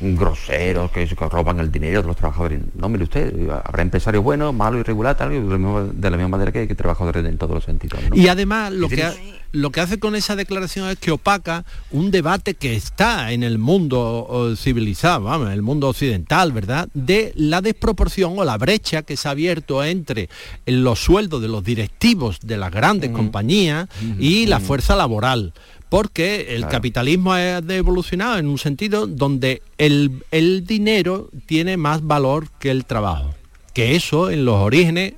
[0.00, 2.60] groseros que, roban el dinero de los trabajadores.
[2.74, 6.74] No, mire usted, habrá empresarios buenos, malos, irregulares, tal, de la misma manera que que
[6.74, 8.00] trabajadores en todos los sentidos.
[8.14, 12.54] Y además lo que, lo que hace con esa declaración es que opaca un debate
[12.54, 16.88] que está en el mundo civilizado, vamos, en el mundo occidental, ¿verdad?
[16.94, 20.28] De la desproporción o la brecha que se ha abierto entre
[20.66, 25.52] los sueldos de los directivos de las grandes compañías y la fuerza laboral
[25.88, 30.22] porque el capitalismo ha evolucionado en un sentido donde el,
[30.66, 33.34] dinero tiene más valor que el trabajo.
[33.72, 35.14] Que eso en los orígenes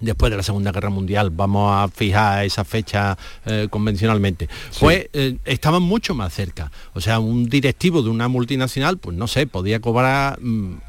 [0.00, 4.48] después de la Segunda Guerra Mundial, vamos a fijar esa fecha eh, convencionalmente,
[4.80, 6.70] pues eh, estaban mucho más cerca.
[6.94, 10.38] O sea, un directivo de una multinacional, pues no sé, podía cobrar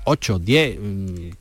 [0.06, 0.80] 8, 10,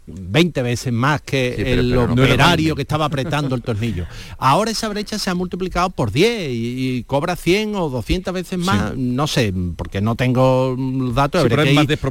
[0.07, 4.07] 20 veces más que el operario que estaba apretando el tornillo.
[4.39, 8.97] Ahora esa brecha se ha multiplicado por 10 y, cobra 100 o 200 veces más,
[8.97, 11.47] no sé, porque no tengo los datos,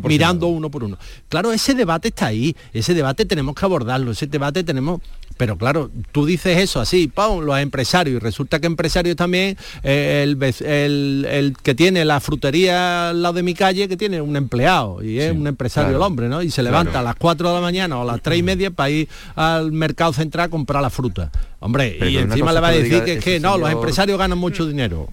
[0.03, 0.97] mirando uno por uno.
[1.29, 5.01] Claro, ese debate está ahí, ese debate tenemos que abordarlo, ese debate tenemos
[5.37, 7.41] pero claro, tú dices eso así, ¡pum!
[7.41, 13.35] los empresarios, y resulta que empresarios también, eh, el, que tiene la frutería al lado
[13.35, 16.41] de mi calle, que tiene un empleado, y es un empresario el hombre, ¿no?
[16.41, 18.71] Y se levanta a las 4 de la mañana o a las 3 y media
[18.71, 21.31] para ir al mercado central a comprar la fruta.
[21.59, 24.65] Hombre, y encima le va a decir que, es que no, los empresarios ganan mucho
[24.65, 25.07] dinero.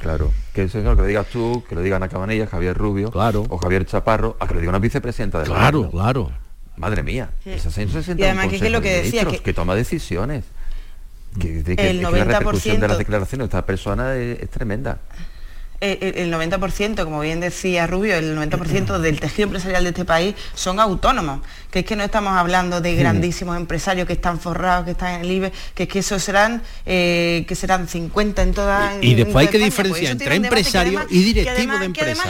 [0.00, 3.44] Claro, que señor que lo digas tú, que lo digan a Cabanilla, Javier Rubio, claro.
[3.48, 6.32] o Javier Chaparro, a que lo diga una vicepresidenta de Claro, claro.
[6.76, 7.82] Madre mía, esas y
[8.22, 10.44] además que, es lo que decía que, toma decisiones.
[11.38, 14.98] Que, que, el 90%, la repercusión de las declaraciones de esta persona es, tremenda.
[15.80, 20.78] El 90%, como bien decía Rubio, el 90% del tejido empresarial de este país son
[20.78, 21.40] autónomos,
[21.72, 25.20] que es que no estamos hablando de grandísimos empresarios que están forrados, que están en
[25.22, 28.96] el IBE, que es que esos serán, eh, que serán 50 en toda...
[29.00, 32.28] Y, y después hay que pues diferenciar entre empresarios y directivos de empresas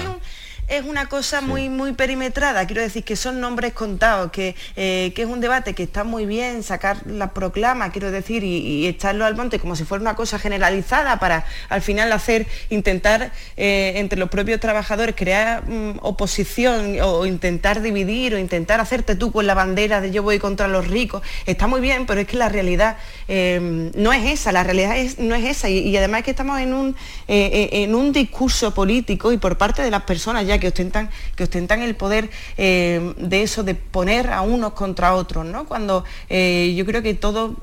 [0.73, 5.23] es una cosa muy, muy perimetrada, quiero decir que son nombres contados, que, eh, que,
[5.23, 9.37] es un debate que está muy bien sacar la proclama, quiero decir, y, echarlo al
[9.37, 14.31] monte como si fuera una cosa generalizada para al final hacer, intentar eh, entre los
[14.31, 20.01] propios trabajadores crear mm, oposición o intentar dividir o intentar hacerte tú con la bandera
[20.01, 21.23] de yo voy contra los ricos.
[21.45, 22.97] Está muy bien, pero es que la realidad
[23.29, 25.69] eh, no es esa, la realidad es, no es esa.
[25.69, 26.97] Y, además es que estamos en un,
[27.29, 31.83] en un discurso político y por parte de las personas ya que ostentan, que ostentan
[31.83, 35.67] el poder eh, de eso, de poner a unos contra otros, ¿no?
[35.67, 37.57] Cuando eh, yo creo que todo,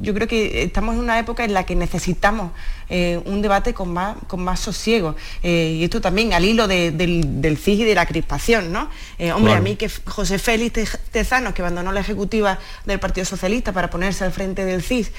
[0.00, 2.52] yo creo que estamos en una época en la que necesitamos
[2.88, 5.16] eh, un debate con más, con más sosiego.
[5.42, 8.88] y esto también al hilo del, del CIG y de la crispación, ¿no?
[9.34, 13.88] hombre, a mí que José Félix Tezanos, que abandonó la ejecutiva del Partido Socialista para
[13.90, 15.12] ponerse al frente del CIS,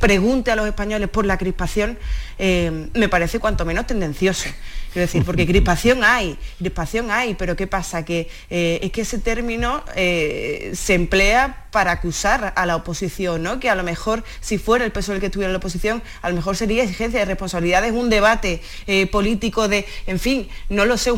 [0.00, 1.98] pregunte a los españoles por la crispación,
[2.38, 4.48] me parece cuanto menos tendencioso.
[4.92, 8.04] Quiero decir, porque crispación hay, crispación hay, pero ¿qué pasa?
[8.04, 13.58] Que eh, es que ese término eh, se emplea para acusar a la oposición, ¿no?
[13.58, 16.36] Que a lo mejor, si fuera el peso del que estuviera la oposición, a lo
[16.36, 21.10] mejor sería exigencia de responsabilidades, un debate eh, político de, en fin, no lo sé,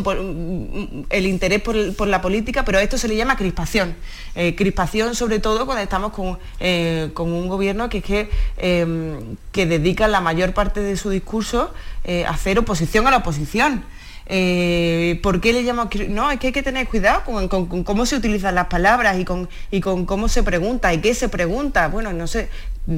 [1.10, 3.96] el interés por, la política, pero a esto se le llama crispación.
[4.56, 6.38] crispación sobre todo cuando estamos con,
[7.12, 11.74] con un gobierno que, em, que dedica la mayor parte de su discurso
[12.06, 13.84] a hacer oposición a la oposición
[14.26, 18.16] eh, ¿Por qué le llamo No, es que hay que tener cuidado con, cómo se
[18.16, 21.88] utilizan las palabras y con, y con cómo se pregunta y qué se pregunta.
[21.88, 22.48] Bueno, no sé,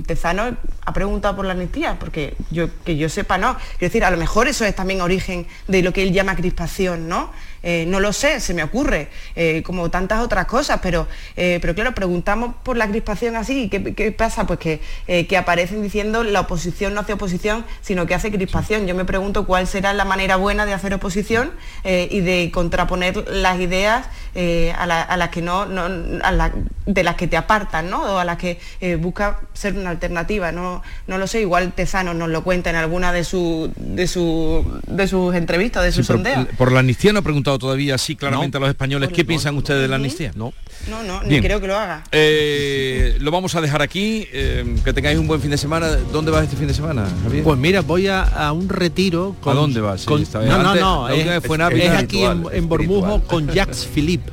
[0.07, 3.57] Tezano ha preguntado por la amnistía, porque yo, que yo sepa no.
[3.75, 7.09] Es decir, a lo mejor eso es también origen de lo que él llama crispación,
[7.09, 7.31] ¿no?
[7.69, 11.75] Eh, no lo sé, se me ocurre, eh, como tantas otras cosas, pero, eh, pero
[11.75, 14.47] claro, preguntamos por la crispación así, ¿qué, qué pasa?
[14.47, 18.87] Pues que, que, aparecen diciendo la oposición no hace oposición, sino que hace crispación.
[18.87, 21.53] Yo me pregunto cuál será la manera buena de hacer oposición
[21.85, 28.03] y de contraponer las ideas a, las que no, de las que te apartan, ¿no?
[28.03, 28.59] O a las que
[29.01, 30.53] busca ser una alternativa.
[30.53, 34.65] No, no lo sé, igual Tezano nos lo cuenta en alguna de, su, de, su,
[34.87, 36.47] de sus entrevistas, de sus sondeos.
[36.57, 39.83] Por la amnistía no ha preguntado todavía así claramente a los españoles qué piensan ustedes
[39.83, 40.33] de la amnistía.
[40.35, 40.53] No.
[40.89, 42.05] No, no, ni creo que lo haga.
[42.13, 44.27] Eh, lo vamos a dejar aquí.
[44.33, 45.89] Eh, que tengáis un buen fin de semana.
[45.89, 47.43] ¿Dónde vas este fin de semana, Javier?
[47.43, 49.37] Pues mira, voy a, un retiro.
[49.41, 50.07] Con, ¿A dónde vas?
[50.07, 50.19] no,
[50.63, 54.26] no, no, es, aquí en, en Bormujo con Jacques Philippe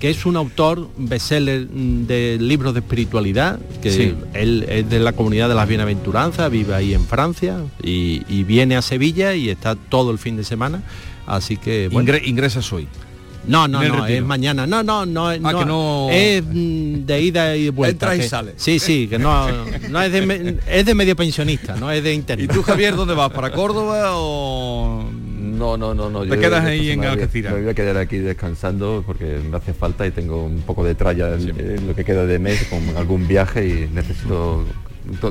[0.00, 5.12] que es un autor bestseller mm, de libros de espiritualidad, que él es de la
[5.12, 10.10] comunidad de las bienaventuranzas, vive ahí en Francia y, viene a Sevilla y está todo
[10.10, 10.82] el fin de semana.
[11.26, 12.12] Así que bueno.
[12.24, 12.88] ingresas hoy.
[13.46, 14.66] No, no, no, es mañana.
[14.66, 18.12] No, no, no, ah, no, no, es mm, de ida y vuelta.
[18.12, 18.54] Entra y sale.
[18.56, 19.48] Sí, sí, que no,
[19.90, 22.50] no es de es de medio pensionista, no es de interior.
[22.50, 23.30] ¿Y tú Javier dónde vas?
[23.30, 25.04] ¿Para Córdoba o
[25.60, 26.26] no, no, no, no.
[26.26, 27.52] ¿Te quedas ahí en Algeciras?
[27.52, 30.94] Me voy a quedar aquí descansando porque me hace falta y tengo un poco de
[30.94, 34.64] tralla en, lo que queda de mes con algún viaje y necesito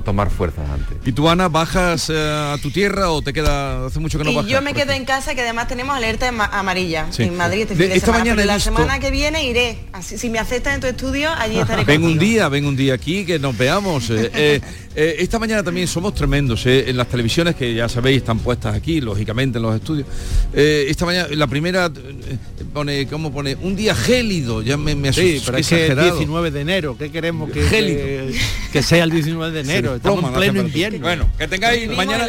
[0.03, 0.97] tomar fuerzas antes.
[1.05, 4.31] ¿Y tú, Ana, bajas eh, a tu tierra o te queda hace mucho que no
[4.41, 8.11] y Yo me quedo en casa, que además tenemos alerta amarilla en Madrid este esta
[8.11, 9.77] Mañana la semana que viene iré.
[9.93, 12.93] Así, si me aceptan en tu estudio, allí estaré Ven un día, ven un día
[12.95, 14.09] aquí, que nos veamos.
[14.19, 14.61] Eh, eh,
[14.95, 16.89] Eh, esta mañana también somos tremendos ¿eh?
[16.89, 20.07] en las televisiones que ya sabéis están puestas aquí, lógicamente en los estudios.
[20.53, 22.37] Eh, esta mañana la primera eh,
[22.73, 23.55] pone, ¿cómo pone?
[23.61, 27.11] Un día gélido, ya me, me Sí, pero es que es 19 de enero, ¿qué
[27.11, 28.33] queremos que, que,
[28.73, 29.95] que sea el 19 de enero?
[29.95, 30.99] Estamos en pleno invierno.
[30.99, 32.25] Bueno, que tengáis mañana.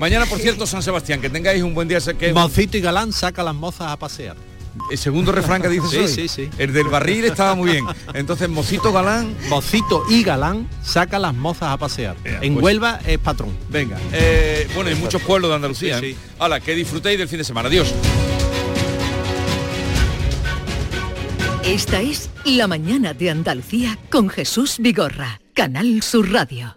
[0.00, 1.98] Mañana, por cierto, San Sebastián, que tengáis un buen día.
[2.18, 2.32] Que...
[2.32, 4.36] Mocito y Galán saca las mozas a pasear.
[4.90, 6.08] El segundo refrán que dices Sí, hoy.
[6.08, 6.50] sí, sí.
[6.58, 7.84] El del barril estaba muy bien.
[8.14, 9.34] Entonces, Mocito Galán.
[9.48, 12.16] Mocito y Galán saca las mozas a pasear.
[12.24, 13.56] en pues- Huelva es patrón.
[13.68, 13.98] Venga.
[14.12, 15.98] eh, bueno, en muchos pueblos de Andalucía.
[16.00, 16.16] Sí, ¿eh?
[16.38, 17.68] Hala, que disfrutéis del fin de semana.
[17.68, 17.92] Adiós.
[21.64, 26.76] Esta es La mañana de Andalucía con Jesús Vigorra, Canal Sur Radio.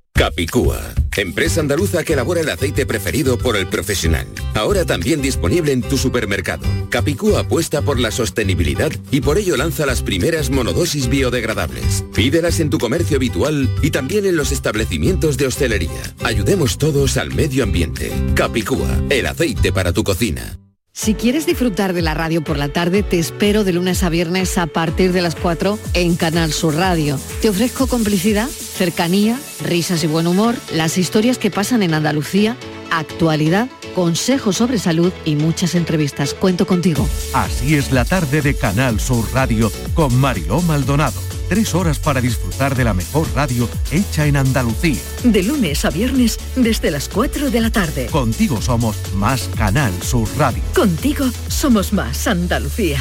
[0.21, 0.79] Capicúa,
[1.17, 4.27] empresa andaluza que elabora el aceite preferido por el profesional.
[4.53, 6.63] Ahora también disponible en tu supermercado.
[6.91, 12.05] Capicúa apuesta por la sostenibilidad y por ello lanza las primeras monodosis biodegradables.
[12.13, 16.03] Pídelas en tu comercio habitual y también en los establecimientos de hostelería.
[16.23, 18.11] Ayudemos todos al medio ambiente.
[18.35, 20.59] Capicúa, el aceite para tu cocina.
[20.93, 24.57] Si quieres disfrutar de la radio por la tarde, te espero de lunes a viernes
[24.57, 27.17] a partir de las 4 en Canal Sur Radio.
[27.41, 28.49] Te ofrezco complicidad,
[28.81, 32.57] cercanía, risas y buen humor, las historias que pasan en Andalucía,
[32.89, 36.33] actualidad, consejos sobre salud y muchas entrevistas.
[36.33, 37.07] Cuento contigo.
[37.31, 41.21] Así es la tarde de Canal Sur Radio con Mariló Maldonado.
[41.47, 44.99] Tres horas para disfrutar de la mejor radio hecha en Andalucía.
[45.23, 48.07] De lunes a viernes desde las 4 de la tarde.
[48.07, 50.63] Contigo somos más Canal Sur Radio.
[50.73, 52.99] Contigo somos más Andalucía.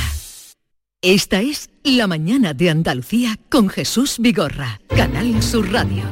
[1.02, 6.02] Esta es La mañana de Andalucía con Jesús Vigorra, Canal Sur Radio.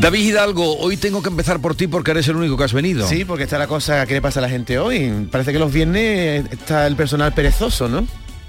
[0.00, 3.08] David Hidalgo, hoy tengo que empezar por ti porque eres el único que has venido.
[3.08, 5.26] Sí, porque está la cosa que le pasa a la gente hoy.
[5.32, 8.06] Parece que los viernes está el personal perezoso, ¿no?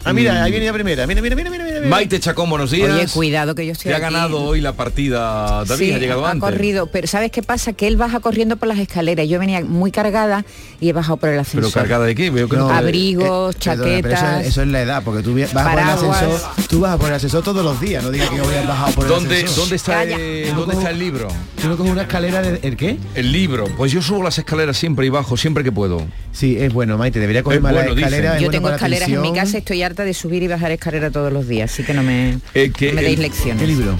[0.07, 1.07] Ah, mira, ahí viene la primera.
[1.07, 1.63] Mira, mira, mira, mira.
[1.65, 1.81] mira.
[1.87, 2.89] Maite Chacón, buenos días.
[2.91, 5.65] Oye, cuidado que yo estoy Te ha ganado hoy la partida.
[5.65, 6.47] David Sí, ha llegado ha antes.
[6.47, 7.73] corrido, pero ¿sabes qué pasa?
[7.73, 9.27] Que él baja corriendo por las escaleras.
[9.27, 10.45] Yo venía muy cargada
[10.79, 11.71] y he bajado por el ascensor.
[11.71, 12.29] Pero cargada de qué?
[12.29, 14.39] Veo que no, Abrigos, Eh, perdona, pero chaquetas.
[14.41, 17.09] eso, eso es la edad, porque tú a por el ascensor, tú vas a por
[17.09, 19.57] el ascensor todos los días, no digas que voy a bajado por el ¿Dónde, ascensor.
[19.57, 20.17] ¿dónde, está, Calla.
[20.19, 21.27] eh, Tú no ¿Dónde coges- está el libro?
[21.61, 22.59] Tú no coges una escalera de...
[22.61, 22.97] ¿El qué?
[23.15, 23.65] El libro.
[23.75, 26.03] Pues yo subo las escaleras siempre y bajo, siempre que puedo.
[26.31, 28.17] Sí, es bueno, Maite, debería coger Es más bueno, la escalera.
[28.33, 28.35] dicen.
[28.35, 31.11] es Yo bueno tengo escaleras en mi casa, estoy harta de subir y bajar escalera
[31.11, 33.61] todos los días, así que no me, Eh, que no me deis el- lecciones.
[33.61, 33.95] ¿Qué libro?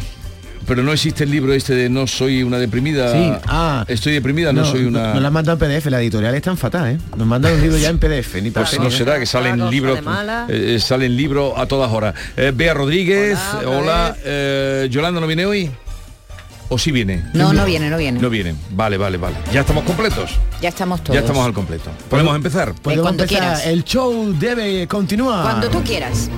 [0.68, 3.12] Pero no existe el libro este de no soy una deprimida.
[3.12, 3.86] Sí, ah.
[3.88, 5.14] Estoy deprimida, no, soy una.
[5.14, 6.98] Nos la han mandado en PDF, la editorial es tan fatal, ¿eh?
[7.16, 10.00] Nos mandan un libro ya en PDF, ni Pues no ni será que salen libros
[10.50, 12.16] eh, salen libros a todas horas.
[12.36, 15.70] Eh, Bea Rodríguez, hola, eh, Yolanda no viene hoy.
[16.70, 17.24] ¿O sí viene?
[17.34, 18.20] No, no viene, no viene.
[18.20, 18.56] No viene.
[18.72, 19.36] Vale, vale, vale.
[19.54, 20.32] Ya estamos completos.
[20.62, 21.14] Ya estamos todos.
[21.14, 21.92] Ya estamos al completo.
[22.10, 22.74] ¿Podemos empezar?
[22.76, 23.44] Podemos cuando empezar.
[23.44, 23.66] quieras.
[23.68, 25.44] El show debe continuar.
[25.44, 26.30] Cuando tú quieras.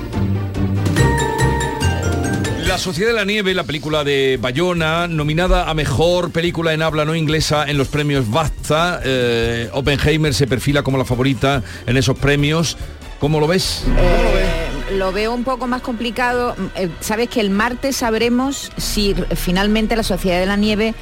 [2.66, 7.06] La Sociedad de la Nieve, la película de Bayona, nominada a Mejor Película en Habla
[7.06, 9.00] No Inglesa en los premios BAFTA.
[9.06, 12.78] Eh, Oppenheimer se perfila como la favorita en esos premios.
[13.22, 13.84] ¿Cómo lo ves?
[13.88, 14.67] Eh, lo
[15.12, 16.56] veo un poco más complicado.
[16.76, 20.94] Eh, Sabes que el martes sabremos si finalmente la Sociedad de la Nieve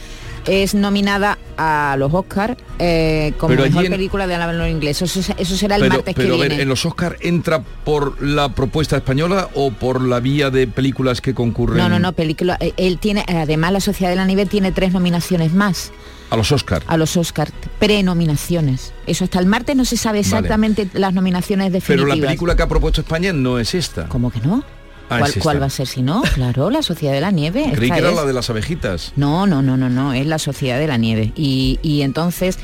[0.47, 5.01] es nominada a los Oscar eh, como mejor en- película de habla inglés.
[5.01, 6.63] Eso, eso será el pero martes pero que a ver, viene.
[6.63, 11.33] ¿en los Oscar entra por la propuesta española o por la vía de películas que
[11.33, 12.57] concurren No, no, no, película.
[12.59, 15.91] eh, Él tiene, además la Sociedad de la Nieve tiene tres nominaciones más
[16.29, 16.83] a los Oscar?
[16.87, 18.93] a los Oscar, prenominaciones.
[19.07, 22.17] Eso hasta el martes no se sabe exactamente las nominaciones Pero definitivas.
[22.17, 24.07] la película que ha propuesto España no es esta.
[24.07, 24.63] ¿Cómo que no?
[25.09, 26.23] Ah, ¿Cuál, cuál va a ser si no?
[26.33, 27.71] Claro, la Sociedad de la Nieve.
[27.75, 28.15] Creí que era es.
[28.15, 29.13] la de las abejitas.
[29.15, 31.31] No, no, no, no, no, es la Sociedad de la Nieve.
[31.35, 32.57] Y, y entonces,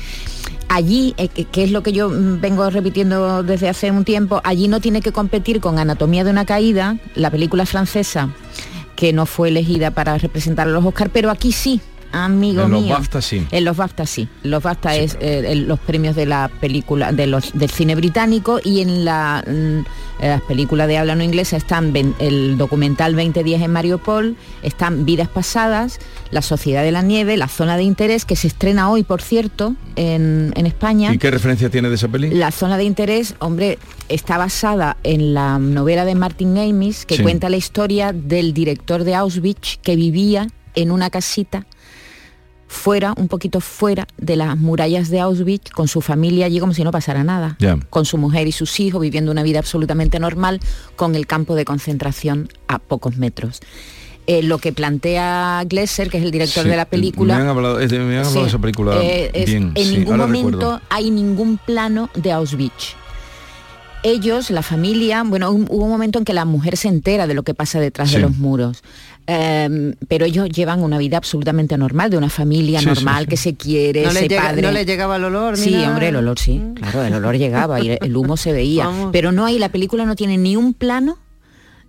[0.68, 4.40] allí, eh, que que es lo que yo mm, vengo repitiendo desde hace un tiempo,
[4.42, 8.30] allí no tiene que competir con Anatomía de una Caída, la película francesa,
[8.96, 11.80] que no fue elegida para representar a los Oscar, pero aquí sí.
[12.12, 12.94] Amigo En los mío.
[12.94, 13.46] BAFTA sí.
[13.50, 14.28] En los BAFTA sí.
[14.42, 18.80] Los BAFTA es eh, los premios de la película de los del cine británico y
[18.80, 19.84] en la mm,
[20.22, 25.98] las películas de habla no inglesa están el documental 2010 en Mariupol, están Vidas pasadas,
[26.30, 29.74] La Sociedad de la Nieve, La Zona de Interés que se estrena hoy, por cierto,
[29.96, 31.12] en, en España.
[31.12, 32.30] ¿Y qué referencia tiene de esa peli?
[32.30, 37.22] La zona de interés, hombre, está basada en la novela de Martin Amis, que Sí.
[37.22, 41.66] cuenta la historia del director de Auschwitz que vivía en una casita
[42.72, 46.82] fuera, un poquito fuera de las murallas de Auschwitz, con su familia allí como si
[46.82, 47.56] no pasara nada.
[47.90, 50.58] Con su mujer y sus hijos, viviendo una vida absolutamente normal,
[50.96, 53.60] con el campo de concentración a pocos metros.
[54.28, 57.48] Eh, lo que plantea Glesser, que es el director Sí, de la película, Me han
[57.48, 59.72] hablado, de- me han hablado de Sí, esa película eh, es- bien.
[59.74, 60.80] en sí, ningún momento recuerdo.
[60.90, 62.94] hay ningún plano de Auschwitz.
[64.04, 67.34] Ellos, la familia, bueno, un- hubo un momento en que la mujer se entera de
[67.34, 68.82] lo que pasa detrás de los muros.
[69.28, 73.28] Em, pero ellos llevan una vida absolutamente normal, de una familia Sí, normal sí.
[73.30, 74.62] que se quiere, No le se llega- padre.
[74.62, 75.86] no le llegaba el olor ni Sí, nada.
[75.86, 75.90] Mm.
[75.90, 78.86] hombre, el olor sí, claro, el olor llegaba y el humo se veía.
[78.86, 79.10] Vamos.
[79.12, 81.18] Pero no hay, la película no tiene ni un plano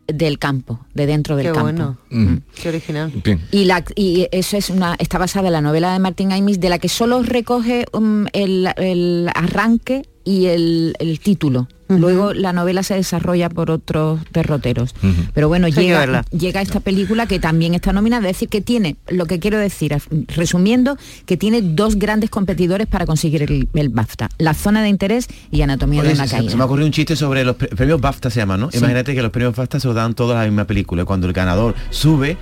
[0.05, 1.63] del campo, de dentro del Qué campo.
[1.63, 1.97] bueno.
[2.11, 2.35] Mm.
[2.61, 3.11] Qué original.
[3.51, 6.69] Y, la, y eso es una, está basada en la novela de Martin Amis, de
[6.69, 11.67] la que solo recoge um, el, el arranque y el, el título.
[11.99, 14.95] Luego la novela se desarrolla por otros derroteros.
[15.33, 19.25] Pero bueno, llega, llega esta película que también está nominada, es decir, que tiene, lo
[19.25, 19.95] que quiero decir,
[20.35, 25.27] resumiendo, que tiene dos grandes competidores para conseguir el, el BAFTA, La Zona de Interés
[25.51, 26.51] y Anatomía Oye, de una se, caída.
[26.51, 28.71] se me ocurrió un chiste sobre los pre- premios BAFTA se llama, ¿no?
[28.71, 28.77] Sí.
[28.77, 31.05] Imagínate que los premios BAFTA se los dan todos a la misma película.
[31.05, 32.37] Cuando el ganador sube,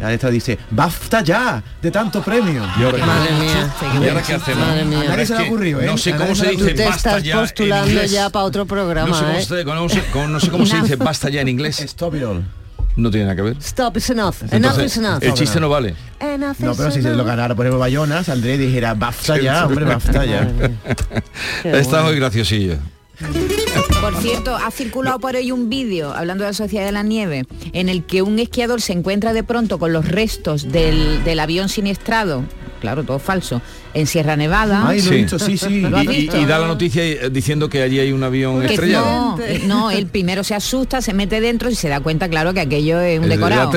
[0.00, 1.62] la letra dice, ¡BAFTA ya!
[1.82, 2.62] De tanto premio.
[2.62, 3.74] Madre mía.
[4.02, 4.66] ¿Y ahora qué hacemos?
[4.66, 5.00] Madre mía.
[5.00, 5.86] A nadie se le ha Es que ocurrido, ¿eh?
[5.86, 9.14] No sé A cómo se dice Tú te estás postulando ya para otro programa, No
[9.14, 9.42] sé cómo ¿eh?
[9.42, 11.80] se, no sé- cómo- no sé cómo se dice basta ya en inglés.
[11.84, 12.44] Stop it all.
[12.96, 13.56] No tiene nada que ver.
[13.58, 14.36] Stop is enough.
[14.52, 15.22] enough is enough.
[15.22, 15.96] el chiste no vale.
[16.20, 19.66] Enough No, pero si se lo ganara, por ejemplo, Bayona, y dijera, ¡BAFTA ya!
[19.66, 20.48] Hombre, ¡BAFTA ya!
[21.64, 22.76] Está muy graciosillo.
[24.00, 27.46] Por cierto, ha circulado por hoy un vídeo, hablando de la Sociedad de la Nieve,
[27.72, 31.68] en el que un esquiador se encuentra de pronto con los restos del, del avión
[31.68, 32.44] siniestrado,
[32.80, 33.60] claro, todo falso,
[33.94, 34.86] en Sierra Nevada.
[34.88, 35.80] Ay, lo he visto, sí, sí.
[35.82, 36.36] ¿Lo has Y, y- visto?
[36.40, 39.36] y da la noticia eh, diciendo que allí hay un avión Que estrellado.
[39.38, 42.60] no, no, él primero se asusta, se mete dentro y se da cuenta, claro, que
[42.60, 43.70] aquello es un El decorado.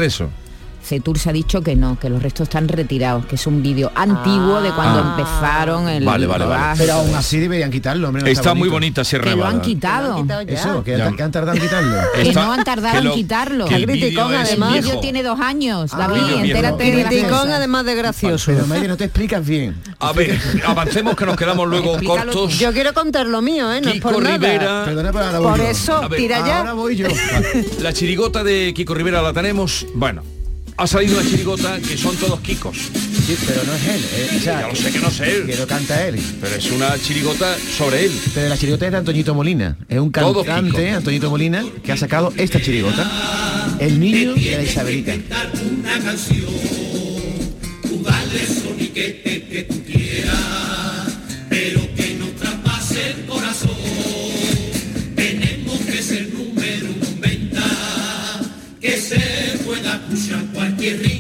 [0.88, 3.92] Cetur se ha dicho que no, que los restos están retirados, que es un vídeo
[3.96, 5.16] antiguo de cuando Ah.
[5.18, 6.76] empezaron el Vale, vale, vale.
[6.78, 8.24] Pero aún así deberían quitarlo, hombre.
[8.24, 9.66] no Está muy bonita Sierra que lo han Nevada.
[9.66, 10.26] quitado.
[10.48, 11.08] Eso, que, Ya.
[11.08, 11.96] han tardado en quitarlo.
[12.16, 13.66] Que Está- no han tardado que en lo- quitarlo.
[13.66, 14.76] que el Criticón, es además.
[14.78, 18.52] El vídeo tiene dos años, Ah, David, entérate Criticón además de gracioso.
[18.54, 19.76] Pero Mayra, no te explicas bien.
[20.00, 22.58] A ver, avancemos que nos quedamos luego Explícalo cortos.
[22.60, 23.82] Yo quiero contar lo mío, ¿eh?
[23.82, 24.38] No es Kiko por nada.
[24.38, 24.86] Rivera.
[24.86, 25.68] Perdona, ahora voy Por yo.
[25.68, 26.60] eso, ver, tira ya.
[26.60, 27.08] Ahora voy yo.
[27.82, 29.86] La chirigota de Kiko Rivera la tenemos.
[29.94, 30.24] Bueno,
[30.78, 32.78] ha salido una chirigota que son todos Kikos.
[32.78, 34.02] Sí, pero no es él.
[34.14, 35.46] eh, o sea, Ya lo sé que no sé él.
[35.48, 36.20] Que lo canta él.
[36.40, 38.12] Pero es una chirigota sobre él.
[38.34, 39.78] Pero la chirigota es de Antoñito Molina.
[39.90, 40.92] Es un cantante.
[40.92, 43.76] Antoñito Molina, que ha sacado esta chirigota.
[43.80, 45.14] El niño de la Isabelita.
[45.14, 46.46] una canción,
[47.84, 49.84] tú dale soniquete que tú
[60.78, 61.17] escuchar cualquier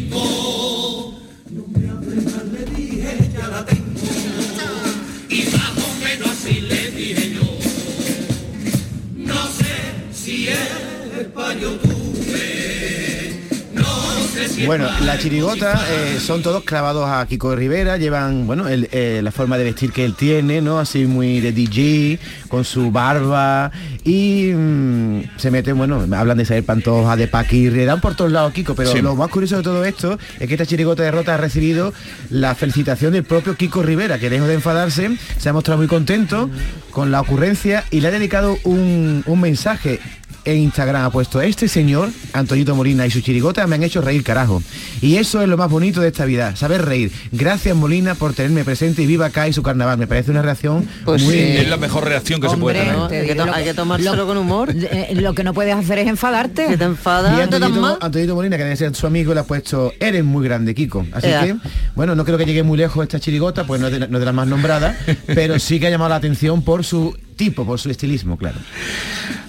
[14.65, 19.31] Bueno, la chirigota eh, son todos clavados a Kiko Rivera, llevan, bueno, el, eh, la
[19.31, 20.79] forma de vestir que él tiene, ¿no?
[20.79, 23.71] Así muy de DJ, con su barba
[24.03, 28.51] y mm, se meten, bueno, hablan de Isabel Pantoja, de Paquirri, dan por todos lados
[28.53, 29.01] Kiko, pero Sí.
[29.01, 31.93] lo más curioso de todo esto es que esta chirigota de Rota ha recibido
[32.29, 36.49] la felicitación del propio Kiko Rivera, que lejos de enfadarse, se ha mostrado muy contento
[36.91, 39.99] con la ocurrencia y le ha dedicado un, un mensaje
[40.51, 44.23] en Instagram ha puesto este señor, Antonito Molina y su chirigota me han hecho reír
[44.23, 44.61] carajo.
[45.01, 47.11] Y eso es lo más bonito de esta vida, saber reír.
[47.31, 49.97] Gracias Molina por tenerme presente y viva acá y su carnaval.
[49.97, 51.33] Me parece una reacción Pues muy...
[51.33, 51.39] sí.
[51.39, 53.07] Es la mejor reacción que se puede Hombre, tener.
[53.09, 54.69] te Hay que to- hay que tomárselo con humor.
[54.75, 56.67] eh, lo que no puedes hacer es enfadarte.
[56.67, 57.97] Que te Y enfadas, dan Antonito, mal.
[58.01, 61.05] Antonito Molina, que debe ser su amigo, le ha puesto, eres muy grande, Kiko.
[61.11, 61.41] Así Ea.
[61.43, 61.55] que,
[61.95, 64.17] bueno, no creo que llegue muy lejos esta chirigota, pues no es de, la- no
[64.17, 64.95] es de las más nombradas,
[65.27, 68.57] pero sí que ha llamado la atención por su tipo, por su estilismo, claro.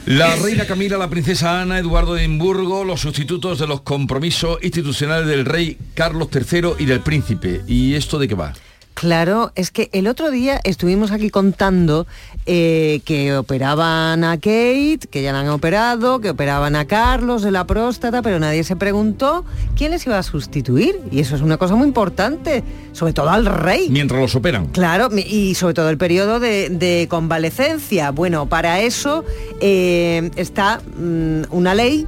[0.08, 5.26] La reina Camila, la princesa Ana, Eduardo de Edimburgo, los sustitutos de los compromisos institucionales
[5.26, 7.60] del rey Carlos III y del príncipe.
[7.66, 8.54] ¿Y esto de qué va?
[8.98, 12.04] Claro, es que el otro día estuvimos aquí contando
[12.46, 17.52] eh, que operaban a Kate, que ya la han operado, que operaban a Carlos de
[17.52, 19.44] la próstata, pero nadie se preguntó
[19.76, 20.98] quién les iba a sustituir.
[21.12, 23.86] Y eso es una cosa muy importante, sobre todo al rey.
[23.88, 24.66] Mientras los operan.
[24.66, 28.10] Claro, y sobre todo el periodo de, de convalecencia.
[28.10, 29.24] Bueno, para eso
[29.60, 32.04] eh, está mm, una ley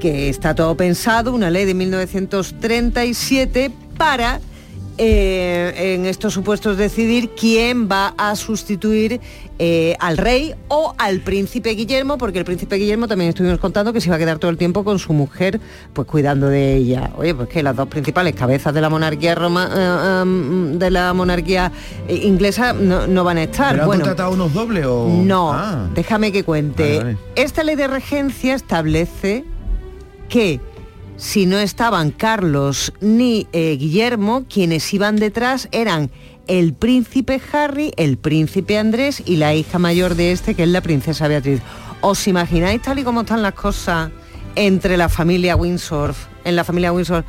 [0.00, 4.40] que está todo pensado, una ley de 1937 para
[4.98, 9.20] eh, en estos supuestos decidir quién va a sustituir
[9.58, 14.00] eh, al rey o al príncipe Guillermo, porque el príncipe Guillermo también estuvimos contando que
[14.00, 15.60] se iba a quedar todo el tiempo con su mujer,
[15.92, 17.10] pues cuidando de ella.
[17.16, 21.70] Oye, pues que las dos principales cabezas de la monarquía roma, eh, de la monarquía
[22.08, 23.70] eh, inglesa no, no van a estar.
[23.72, 25.08] ¿Pero han Bueno, contratado unos dobles o...?
[25.24, 25.88] no, Ah.
[25.94, 26.98] déjame que cuente.
[26.98, 27.18] Vale, vale.
[27.36, 29.44] Esta ley de regencia establece
[30.28, 30.60] que
[31.24, 36.10] si no estaban Carlos ni eh, Guillermo, quienes iban detrás eran
[36.48, 40.82] el príncipe Harry, el príncipe Andrés y la hija mayor de este, que es la
[40.82, 41.62] princesa Beatriz.
[42.02, 44.10] ¿Os imagináis tal y como están las cosas
[44.54, 46.14] entre la familia Windsor,
[46.44, 47.24] en la familia Windsor,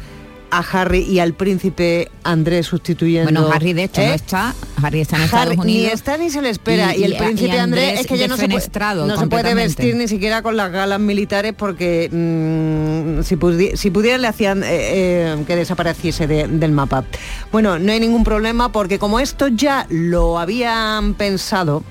[0.57, 3.31] a Harry y al príncipe Andrés sustituyendo?
[3.31, 4.07] Bueno, Harry de hecho ¿Eh?
[4.09, 5.65] no está, Harry está en Harry Estados Unidos.
[5.65, 6.95] Ni está ni se le espera.
[6.95, 8.69] Y, el y- príncipe y Andrés, es que ya no se, puede,
[9.07, 13.91] no se puede vestir ni siquiera con las galas militares porque mm, si, pudi- si
[13.91, 17.05] pudiera le hacían eh, eh, que desapareciese de- del mapa.
[17.51, 21.83] Bueno, no hay ningún problema porque como esto ya lo habían pensado,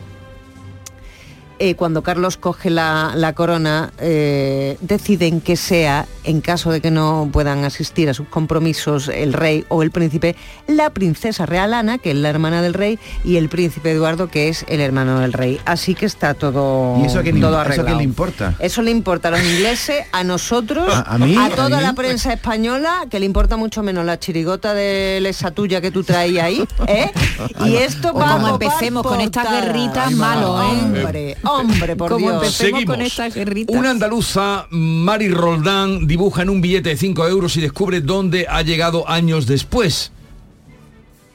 [1.59, 6.91] eh, cuando Carlos coge la, la corona, eh, deciden que sea, en caso de que
[6.91, 10.37] no puedan asistir a sus compromisos el rey o el príncipe,
[10.67, 14.49] la princesa real Ana, que es la hermana del rey, y el príncipe Eduardo, que
[14.49, 15.61] es el hermano del rey.
[15.65, 17.97] Así que está todo, ¿Y eso todo eso a quién arreglado.
[17.99, 18.55] le importa?
[18.59, 21.37] Eso le importa a los ingleses, a nosotros, ¿A- a mí?
[21.39, 21.83] ¿A toda mí?
[21.83, 26.03] la prensa española, que le importa mucho menos la chirigota de esa tuya que tú
[26.05, 27.11] traías ahí, ¿eh?
[27.65, 30.67] Y esto va a como empecemos con estas guerritas, malo, ¿eh?
[30.85, 32.43] Hombre, hombre, por Como Dios.
[32.43, 33.15] empecemos Seguimos.
[33.17, 33.77] con guerritas.
[33.77, 38.63] Una andaluza, Mari Roldán, dibuja en un billete de 5 euros y descubre dónde ha
[38.63, 40.13] llegado años después.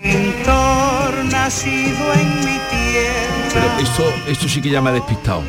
[0.02, 3.52] Pintor nacido en mi tierra.
[3.54, 5.44] Pero esto, esto sí que llama despistado.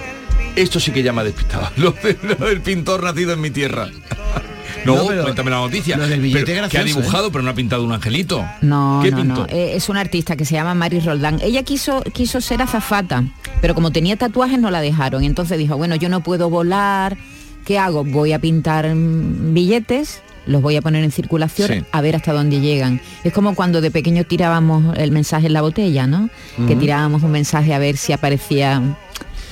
[0.56, 1.70] Esto sí que llama despistado.
[1.76, 3.88] Lo, de- lo del pintor nacido en mi tierra.
[4.84, 5.96] No, No, pero cuéntame la noticia.
[5.96, 8.44] lo del billete Pero que ha gracioso, dibujado, pero no ha pintado un angelito.
[8.62, 9.40] No, ¿Qué no, pintó?
[9.42, 9.46] no.
[9.48, 11.38] Eh, es una artista que se llama Mari Roldán.
[11.42, 13.24] Ella quiso, quiso ser azafata,
[13.60, 15.24] pero como tenía tatuajes no la dejaron.
[15.24, 17.16] Entonces dijo, bueno, yo no puedo volar.
[17.64, 18.04] ¿Qué hago?
[18.04, 21.84] Voy a pintar mm, billetes, los voy a poner en circulación Sí.
[21.92, 23.00] a ver hasta dónde llegan.
[23.22, 26.30] Es como cuando de pequeño tirábamos el mensaje en la botella, ¿no?
[26.66, 28.96] Que tirábamos un mensaje a ver si aparecía en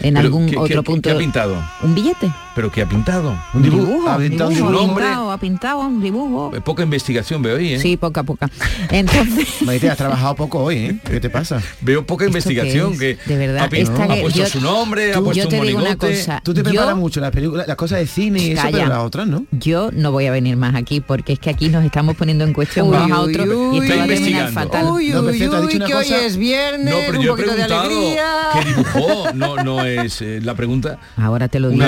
[0.01, 1.09] Pero, algún ¿qué- qué- otro qué- punto.
[1.11, 1.63] qué ha pintado?
[1.83, 2.31] Un billete.
[2.59, 3.39] ¿Pero qué ha pintado?
[3.55, 5.05] Un dibujo, ¿Ha un pintado dibujo, ha nombre?
[5.05, 6.51] pintado, ha pintado un dibujo.
[6.65, 7.79] Poca investigación veo ahí, ¿eh?
[7.79, 8.51] Sí, poca, poca.
[8.91, 9.47] Entonces...
[9.63, 10.99] Maite, has trabajado poco hoy, ¿eh?
[11.09, 11.63] ¿Qué te pasa?
[11.83, 13.27] Veo poca investigación qué que es?
[13.27, 15.49] De verdad, ha, pin- esta ha que- puesto yo- su nombre, ha Tú- puesto yo
[15.49, 16.17] te un digo una monigote.
[16.17, 16.41] cosa.
[16.45, 18.77] Tú te Yo- preparas mucho las películas, las cosas de cine y eso, Calla.
[18.77, 19.45] pero las otras no.
[19.53, 22.53] Yo no voy a venir más aquí porque es que aquí nos estamos poniendo en
[22.55, 24.85] cuestión Uy, unos a otros uy, y esto va a terminar fatal.
[24.87, 25.43] Uy, No, uy, uy,
[25.77, 28.25] una que hoy es viernes, No, pero un yo he poquito de alegría.
[28.53, 30.99] qué dibujó, no, no es eh, la pregunta.
[31.17, 31.85] Ahora te lo digo.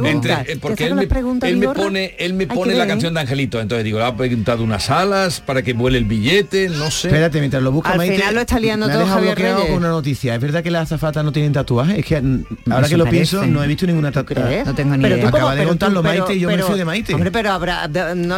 [0.00, 0.38] Preguntas.
[0.40, 1.02] Entre- eh, porque él me,
[1.48, 2.88] él me pone, él me pone la ver, ¿eh?
[2.88, 3.60] canción de Angelito.
[3.60, 7.08] Entonces digo, le ha pintado unas alas para que vuele el billete, no sé.
[7.08, 9.70] Espérate, mientras lo busca Al Maite, final lo está liando todo dejado Javier bloqueado Reyes.
[9.72, 10.34] con una noticia.
[10.34, 11.98] ¿Es verdad que las azafatas no tienen tatuajes?
[11.98, 13.30] Es que mm, ahora que lo parece.
[13.36, 14.42] pienso, no he visto ninguna tatuaje.
[14.42, 14.66] ¿Crees?
[14.66, 15.28] No tengo ni Pero idea.
[15.28, 17.14] Acaba de contarlo Maite y yo me fío de Maite.
[17.14, 17.88] Hombre, pero habrá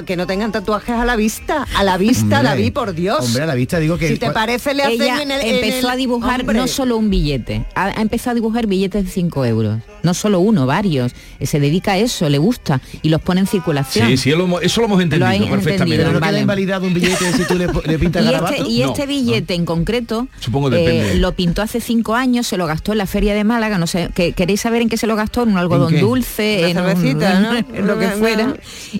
[0.04, 3.20] que no tengan tatuajes a la vista, a la vista, Hombre, David, por Dios.
[3.20, 4.08] Hombre, a la vista digo que...
[4.08, 7.86] si te parece le hacen en el empezó a dibujar no solo un billete, ha,
[7.86, 9.78] ha empezado a dibujar billetes de 5 euros.
[10.02, 11.12] No solo uno, varios.
[11.46, 14.08] Se dedica a eso, le gusta y los pone en circulación.
[14.08, 15.62] Sí, sí, lo eso lo hemos entendido Lo perfectamente.
[15.66, 16.06] Pero entendido.
[16.12, 16.40] no queda Vale.
[16.40, 18.54] invalidado un billete si tú le, le pintas Y garabato.
[18.54, 18.86] este, y No.
[18.92, 22.98] este billete en concreto Supongo eh, lo pintó hace cinco años, se lo gastó en
[22.98, 25.42] la feria de Málaga, no sé, que, ¿queréis saber en qué se lo gastó?
[25.42, 27.56] En un algodón dulce, en un- ¿no?
[27.74, 28.54] en lo que fuera.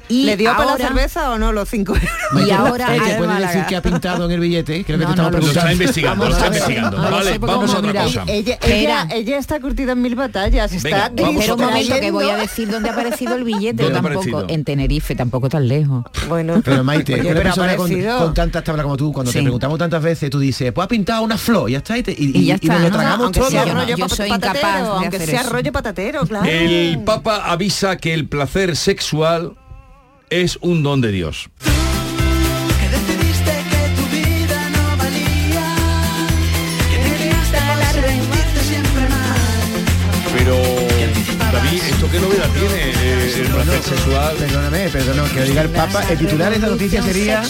[0.09, 2.49] Y ¿Le dio para la cerveza o no los cinco euros?
[2.49, 3.53] Y ahora Maite, al ¿puedes Málaga.
[3.53, 4.85] decir que ha pintado en el billete?
[4.85, 5.61] Creo que No, te estamos no, lo Lo preguntando.
[5.61, 6.97] está investigando, lo está investigando.
[6.97, 8.25] Vale, vamos a otra cosa.
[8.27, 10.73] Ella, está curtida en mil batallas.
[10.73, 11.57] Está un momento
[12.01, 14.47] que voy a decir dónde ha aparecido el billete, ¿Dónde ha tampoco aparecido?
[14.49, 16.05] en Tenerife, tampoco tan lejos.
[16.29, 17.77] Bueno, Pero Maite, Oye, una pero ha persona
[18.19, 21.23] con, tantas tablas como tú, cuando te preguntamos tantas veces, tú dices, pues ha pintado
[21.23, 23.41] una flor, ya está, y, te- y, Y ya y nos está, lo tragamos aunque
[23.41, 23.51] todo.
[23.51, 25.51] sea Yo no, soy patatero, incapaz de aunque hacer sea eso.
[25.51, 26.47] rollo patatero, claro.
[26.47, 29.53] El Papa avisa que el placer sexual
[30.31, 31.49] es un don de Dios.
[40.33, 40.57] Pero,
[41.53, 43.06] David, ¿esto qué novedad tiene?
[43.27, 44.37] El placer sexual.
[44.39, 46.05] Perdóname, perdóname, que lo diga el Papa.
[46.09, 47.43] El titular de esta noticia sería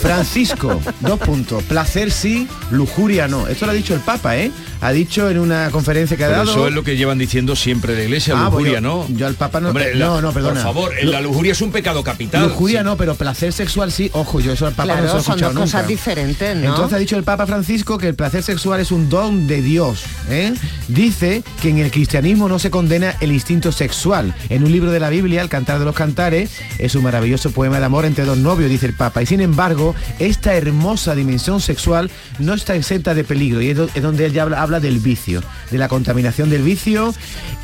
[0.00, 1.62] Francisco, dos puntos.
[1.64, 3.46] Placer sí, lujuria no.
[3.48, 4.50] Esto lo ha dicho el Papa, ¿eh?
[4.80, 6.50] Ha dicho en una conferencia que ha Pero dado.
[6.50, 9.16] eso es lo que llevan diciendo siempre la iglesia, Ah, lujuria, bueno, ¿no?
[9.16, 9.68] Yo al Papa no.
[9.68, 10.54] Hombre, la- no, no, perdona.
[10.62, 12.42] Por favor, la lujuria es un pecado capital.
[12.48, 12.84] Lujuria Sí.
[12.84, 14.10] no, pero placer sexual sí.
[14.12, 16.68] Ojo, yo eso al Papa no se lo he son escuchado dos cosas diferentes, ¿no?
[16.68, 20.02] Entonces ha dicho el Papa Francisco que el placer sexual es un don de Dios.
[20.28, 20.52] ¿eh?
[20.88, 24.34] Dice que en el cristianismo no se condena el instinto sexual.
[24.50, 27.78] En un libro de la Biblia, El Cantar de los Cantares, es un maravilloso poema
[27.78, 29.22] de amor entre dos novios, dice el Papa.
[29.22, 33.60] Y sin embargo, esta hermosa dimensión sexual no está exenta de peligro.
[33.62, 36.62] Y es, do- es donde él ya habla, habla del vicio, de la contaminación del
[36.62, 37.14] vicio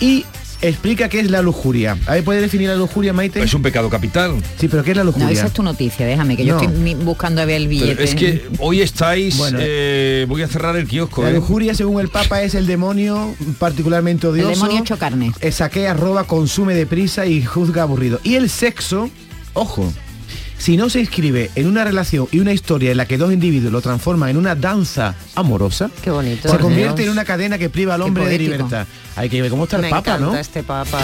[0.01, 0.25] y
[0.63, 1.97] explica qué es la lujuria.
[2.07, 3.43] A ver, ¿puede definir la lujuria, Maite?
[3.43, 4.35] Es un pecado capital.
[4.59, 5.31] Sí, pero ¿qué es la No, lujuria?
[5.31, 6.63] esa es tu noticia, déjame, que yo No.
[6.63, 8.05] estoy buscando a ver el Pero billete.
[8.05, 9.59] es que hoy estáis, Bueno.
[9.61, 11.23] eh, voy a cerrar el kiosco.
[11.23, 11.35] La ¿eh?
[11.35, 14.51] lujuria, según el Papa, es el demonio particularmente odioso.
[14.51, 15.33] demonio hecho carne.
[15.51, 18.21] Saquea, roba, consume deprisa y juzga aburrido.
[18.23, 19.11] Y el sexo,
[19.55, 19.93] ojo,
[20.61, 23.73] si no se inscribe en una relación y una historia en la que dos individuos
[23.73, 26.49] lo transforman en una danza amorosa, Qué bonito.
[26.51, 27.07] se convierte Dios.
[27.07, 28.87] en una cadena que priva al hombre de libertad.
[29.17, 30.37] Hay que ver cómo está el Me Papa, ¿no?
[30.37, 31.01] este Papa.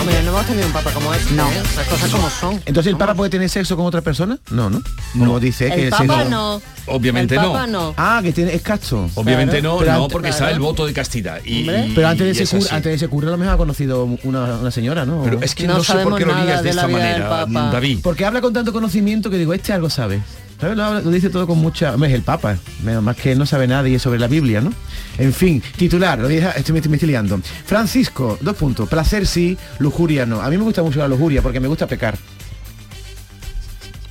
[0.00, 1.34] Hombre, no hemos tenido un Papa como este.
[1.34, 1.48] No.
[1.50, 1.62] ¿eh?
[1.76, 2.54] Las cosas como son.
[2.66, 4.38] Entonces el Papa puede tener sexo con otra persona?
[4.50, 4.80] No, ¿no?
[5.14, 6.62] No dice El que Papa no.
[6.86, 7.52] Obviamente el no.
[7.52, 7.94] Papa no.
[7.96, 9.10] Ah, que tiene, es casto.
[9.14, 9.74] Obviamente Claro.
[9.74, 11.40] no, Pero no, porque está el voto de castidad.
[11.44, 13.38] Y, y- Pero antes de, y ese es cura, antes de ese cura a lo
[13.38, 15.22] mejor ha conocido una, una señora, ¿no?
[15.24, 17.46] Pero es que No no, sé por qué lo digas de de esta manera.
[17.72, 17.98] David.
[18.02, 18.97] Porque habla con tanto conocimiento
[19.30, 20.20] que digo, este algo sabe.
[20.60, 21.94] Lo, dice todo con mucha...
[21.94, 24.72] Es el Papa, menos más que no sabe es sobre la Biblia, ¿no?
[25.16, 27.40] En fin, titular, lo dije, estoy, me, me estoy liando.
[27.64, 28.88] Francisco, dos puntos.
[28.88, 30.40] Placer sí, lujuria no.
[30.40, 32.18] A mí me gusta mucho la lujuria porque me gusta pecar.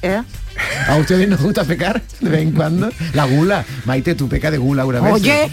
[0.01, 0.21] ¿Eh?
[0.87, 2.89] ¿A ustedes nos gusta pecar de vez en cuando?
[3.13, 3.65] La gula.
[3.85, 5.13] Maite, tú peca de gula una vez.
[5.13, 5.49] Oye.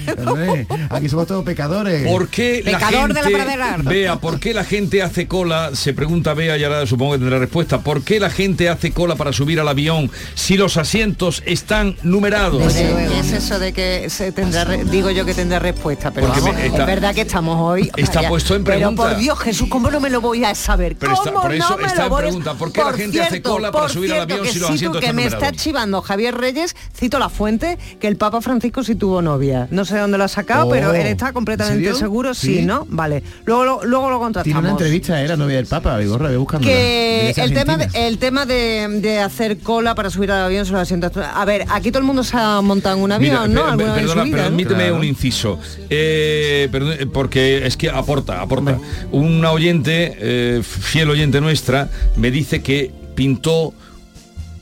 [0.90, 2.06] aquí somos todos pecadores.
[2.06, 3.76] ¿Por qué la Pecador de la gente, pradera.
[3.82, 5.70] Bea, ¿por qué la gente hace cola?
[5.74, 7.80] Se pregunta Bea y ahora supongo que tendrá respuesta.
[7.80, 12.72] ¿Por qué la gente hace cola para subir al avión si los asientos están numerados?
[12.72, 16.10] ¿Qué es eso de que se tendrá, digo yo que tendrá respuesta?
[16.10, 17.90] Pero vamos, está- es verdad que estamos hoy.
[17.96, 19.02] está puesto en Pero pregunta.
[19.02, 20.96] por Dios, Jesús, ¿cómo no me lo voy a saber?
[20.98, 23.22] Pero está- ¿Cómo por eso no me está lo en pregunta, ¿por qué la gente
[23.22, 26.74] hace cola para subir al avión si los asientos que me está chivando Javier Reyes,
[26.96, 29.68] cito la fuente, que el Papa Francisco sí tuvo novia.
[29.70, 32.62] No sé dónde lo ha sacado, Oh, pero él está completamente seguro, sí, ¿Sí?
[32.66, 32.86] ¿no?
[32.88, 33.22] Vale.
[33.44, 34.62] Luego, lo- luego lo Tiene contrastamos.
[34.62, 36.66] una entrevista, era novia del Papa, Vigorra, ve buscando.
[36.66, 40.78] que el tema, de, el tema de, de hacer cola para subir al avión lo
[40.78, 41.12] asientos.
[41.16, 43.76] A ver, aquí todo el mundo se ha montado en un avión, Mira, ¿no?
[43.76, 44.42] per- perdona, vida, ¿no?
[44.44, 44.96] permíteme Claro.
[44.96, 45.58] un inciso.
[45.90, 48.78] Eh, perdón, eh, porque es que aporta, aporta.
[49.12, 53.72] Una oyente, eh, fiel oyente nuestra, me dice que pintó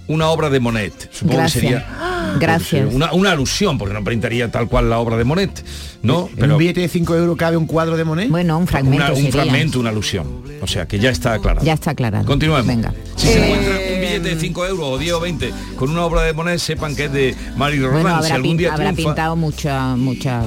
[0.09, 1.09] una obra de Monet.
[1.13, 1.63] Supongo Gracias.
[1.63, 2.93] que sería Gracias.
[2.93, 5.65] una, una alusión, porque no pintaría tal cual la obra de Monet,
[6.03, 6.29] ¿no?
[6.37, 8.29] ¿En un billete de 5 euros cabe un cuadro de Monet?
[8.29, 9.33] Bueno, un fragmento una- un sería.
[9.33, 10.43] fragmento, una alusión.
[10.61, 11.65] O sea, que ya está aclarado.
[11.67, 12.25] Ya está aclarado.
[12.25, 12.67] Continuemos.
[12.67, 12.93] Venga.
[13.17, 16.05] Si se Eh, encuentra un billete de 5 euros o 10 o 20 con una
[16.05, 18.21] obra de Monet, sepan que es de Mario Bueno, Roland.
[18.23, 20.43] Si habrá, algún pin- día habrá triunfa- pintado mucha, mucha.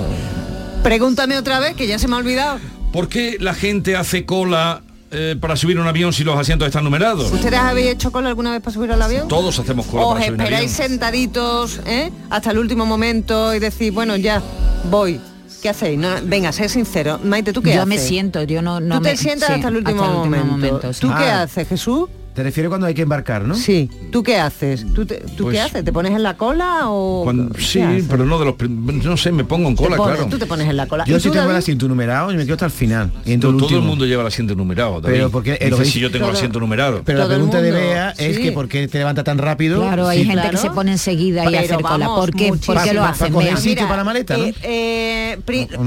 [0.83, 2.59] Pregúntame otra vez, que ya se me ha olvidado.
[2.91, 4.81] ¿Por qué la gente hace cola
[5.11, 7.31] eh, para subir un avión si los asientos están numerados?
[7.31, 9.27] ¿Ustedes habéis hecho cola alguna vez para subir al avión?
[9.27, 10.53] Todos hacemos cola ¿Os para subir un avión.
[10.63, 12.11] esperáis sentaditos ¿eh?
[12.29, 14.41] hasta el último momento y decís, bueno, ya,
[14.89, 15.19] voy?
[15.61, 15.97] ¿Qué hacéis?
[15.97, 17.19] No, venga, sé sincero.
[17.23, 17.87] Maite, ¿tú qué yo haces?
[17.87, 20.93] me siento, yo no, no Tú te me- sientas sí, hasta el último momento.
[20.93, 20.99] sí.
[21.01, 21.41] ¿Tú qué Ah.
[21.43, 22.07] haces, Jesús?
[22.35, 23.55] Te refieres cuando hay que embarcar, ¿no?
[23.55, 23.89] Sí.
[24.11, 24.85] ¿Tú qué haces?
[24.93, 25.85] ¿Tú, te- tú Pues- qué haces?
[25.85, 27.21] ¿Te pones en la cola o...?
[27.23, 28.05] Cuando- qué sí, haces?
[28.09, 28.55] pero no de los...
[28.69, 30.29] No sé, me pongo en cola, pones- claro.
[30.29, 31.05] Tú te pones en la cola.
[31.05, 33.09] Yo ¿Y sí tengo el asiento numerado y me quedo hasta el final.
[33.25, 33.81] Y Todo, el todo el último.
[33.81, 35.15] mundo lleva el asiento numerado, David.
[35.15, 37.01] Pero porque- si yo tengo el asiento numerado.
[37.05, 38.41] Pero la pregunta de Bea es sí.
[38.41, 39.79] que ¿por qué te levanta tan rápido?
[39.81, 42.07] Claro, hay Sí, gente que se pone enseguida y hacer cola.
[42.07, 43.33] ¿Por qué, ¿Por qué lo hacen?
[43.33, 45.39] para sitio para la maleta, eh, eh.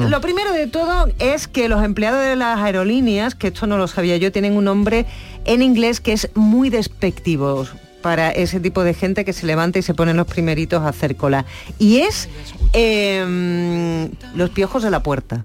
[0.09, 3.86] Lo primero de todo es que los empleados de las aerolíneas, que esto no lo
[3.86, 5.05] sabía yo, tienen un nombre
[5.49, 7.66] en inglés que es muy despectivo
[8.03, 11.16] para ese tipo de gente que se levanta y se ponen los primeritos a hacer
[11.16, 11.46] cola.
[11.78, 12.28] Y es
[12.74, 15.44] eh, los piojos de la puerta.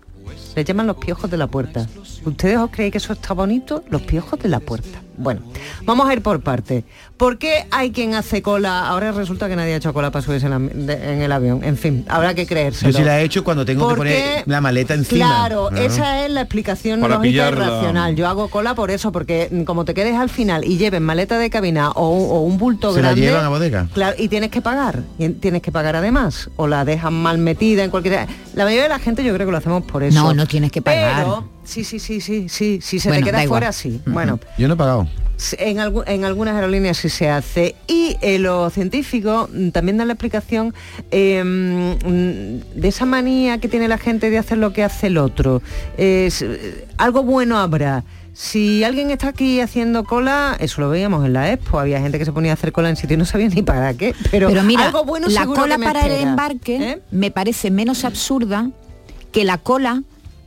[0.56, 1.88] Le llaman los piojos de la puerta.
[2.26, 3.84] ¿Ustedes os creéis que eso está bonito?
[3.90, 5.02] Los piojos de la puerta.
[5.18, 5.42] Bueno,
[5.86, 6.84] vamos a ir por parte.
[7.18, 8.88] ¿Por qué hay quien hace cola?
[8.88, 11.64] Ahora resulta que nadie ha hecho cola para subirse en, la- de- en el avión.
[11.64, 12.86] En fin, habrá que creerse.
[12.92, 15.26] Yo sí la he hecho cuando tengo que poner la maleta encima.
[15.28, 18.16] Claro, esa es la explicación Para lógica y racional.
[18.16, 21.38] Yo hago cola por eso, porque mm, como te quedes al final y lleven maleta
[21.38, 23.22] de cabina o, o un bulto Se la grande.
[23.22, 23.88] llevan a bodega.
[23.94, 25.04] Claro, y tienes que pagar.
[25.20, 26.50] Y en- tienes que pagar además.
[26.56, 28.28] O la dejan mal metida en cualquier.
[28.56, 30.20] La mayoría de la gente yo creo que lo hacemos por eso.
[30.20, 31.24] No, no tienes que pagar.
[31.24, 32.80] Pero, sí, sí, sí, sí, sí.
[32.82, 33.60] Si se Bueno, te da queda igual.
[33.62, 34.02] fuera, sí.
[34.06, 34.40] Bueno.
[34.58, 35.03] Yo no he pagado.
[35.58, 40.08] En, algu- en algunas aerolíneas sí se hace y eh, los científicos mm, también dan
[40.08, 40.74] la explicación
[41.12, 45.18] eh, mm, de esa manía que tiene la gente de hacer lo que hace el
[45.18, 45.62] otro.
[45.98, 48.04] Es, eh, algo bueno habrá.
[48.36, 52.26] Si alguien está aquí haciendo cola, eso lo veíamos en la expo, había gente que
[52.26, 54.16] se ponía a hacer cola en sitio y no sabía ni para qué.
[54.32, 57.02] Pero, mira, algo bueno la cola para el embarque ¿Eh?
[57.12, 58.70] me parece menos absurda
[59.32, 60.02] que la cola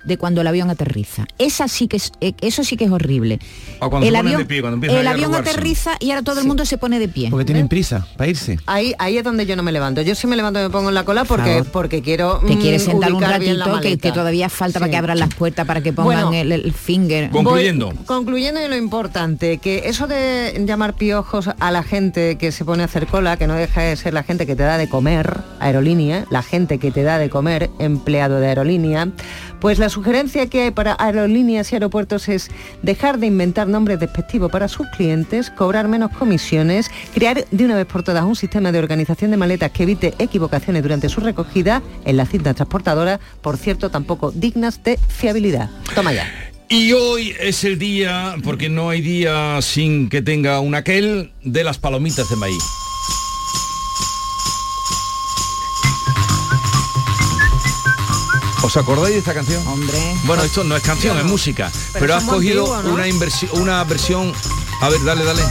[0.07, 1.27] de cuando el avión aterriza.
[1.39, 3.39] Esa sí que es, eh, eso sí que es horrible.
[3.81, 6.23] O cuando el se avión, de pie, cuando empiezan el a avión aterriza y ahora
[6.23, 7.29] todo el mundo se pone de pie.
[7.31, 8.59] Porque tienen prisa para irse.
[8.67, 10.03] Ahí, ahí es donde yo no me levanto.
[10.03, 12.61] Yo sí me levanto y me pongo en la cola porque, porque quiero Te mm,
[12.61, 16.27] quieres sentar un ratito que, todavía falta para que abran las puertas para que pongan
[16.31, 17.31] Bueno, el, el finger.
[17.31, 17.89] Concluyendo.
[17.93, 22.65] Voy- concluyendo y lo importante, que eso de llamar piojos a la gente que se
[22.65, 24.89] pone a hacer cola, que no deja de ser la gente que te da de
[24.89, 29.09] comer, aerolínea, la gente que te da de comer, empleado de aerolínea,
[29.61, 32.51] pues la sugerencia que hay para aerolíneas y aeropuertos es
[32.83, 37.87] dejar de inventar nombres despectivos para sus clientes, cobrar menos comisiones, crear de una vez
[37.87, 42.19] por todas un sistema de organización de maletas que evite equivocaciones durante su recogida en
[42.19, 45.71] las cintas transportadoras, por cierto, tampoco dignas de fiabilidad.
[45.95, 46.31] Toma ya.
[46.69, 51.65] Y hoy es el día, porque no hay día sin que tenga un aquel, de
[51.65, 52.86] las palomitas de maíz.
[58.63, 59.67] ¿Os acordáis de esta canción?
[59.67, 59.99] Hombre.
[60.25, 61.71] Bueno, esto no es canción, es música.
[61.93, 64.33] Pero, Pero has cogido una, inversi- una versión...
[64.81, 65.43] A ver, dale, dale.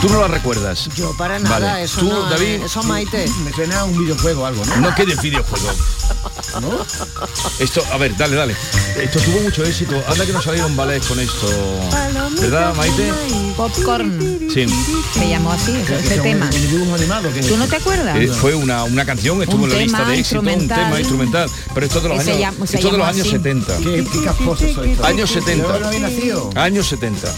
[0.00, 0.88] Tú no la recuerdas.
[0.94, 1.82] Yo para nada, Vale.
[1.82, 3.28] eso Tú, no, David, eso Maite.
[3.44, 4.76] Me suena a un videojuego o algo, ¿no?
[4.76, 5.68] No, que de videojuego.
[7.58, 8.56] Esto, a ver, dale, dale.
[9.00, 10.02] Esto tuvo mucho éxito.
[10.08, 11.46] Anda que no salieron ballets con esto.
[12.40, 13.12] ¿Verdad, Maite?
[13.56, 14.38] Popcorn.
[14.52, 14.66] Sí.
[15.14, 16.48] Se llamó así, ese, Son tema.
[16.48, 18.16] Dibujo animado ¿Tú no te acuerdas?
[18.16, 21.50] Eh, fue una, una canción, estuvo Un en la lista de éxito, un tema instrumental.
[21.74, 23.30] Pero esto de los años, llama- esto de los años así.
[23.30, 23.76] 70.
[23.78, 24.96] Qué, qué casposo soy.
[25.02, 25.66] Años 70.
[25.66, 26.50] Yo no había nacido.
[26.54, 27.28] Años 70.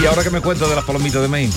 [0.00, 1.54] Y ahora que me cuento de las palomitas de maíz.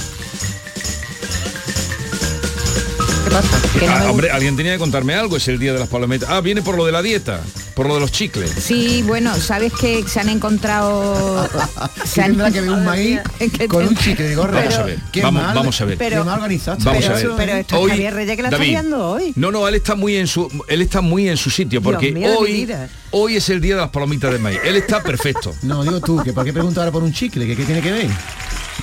[3.24, 3.62] ¿Qué pasa?
[3.80, 6.30] Que no Ah, hombre, alguien tenía que contarme algo, es el día de las palomitas.
[6.30, 7.42] Ah, viene por lo de la dieta,
[7.74, 8.52] por lo de los chicles.
[8.52, 11.48] Sí, bueno, sabes que se han encontrado.
[12.06, 13.20] Se tendrá que un maíz
[13.58, 14.60] que con un chicle de gorra.
[14.60, 15.98] Vamos a ver, Qué vamos, mal, vamos a ver.
[15.98, 16.78] Pero- organizado.
[16.84, 17.32] Vamos pero, a ver.
[17.38, 19.34] pero esto es Hoy, Javier Reyes que la David, está liando hoy.
[19.36, 22.12] No, no, él está muy en su él está muy en su sitio Dios porque
[22.12, 22.72] mío hoy
[23.12, 24.60] hoy es el día de las palomitas de maíz.
[24.64, 25.54] Él está perfecto.
[25.64, 27.46] No, digo tú, que ¿por qué preguntar ahora por un chicle?
[27.48, 28.08] ¿Qué, qué tiene que ver?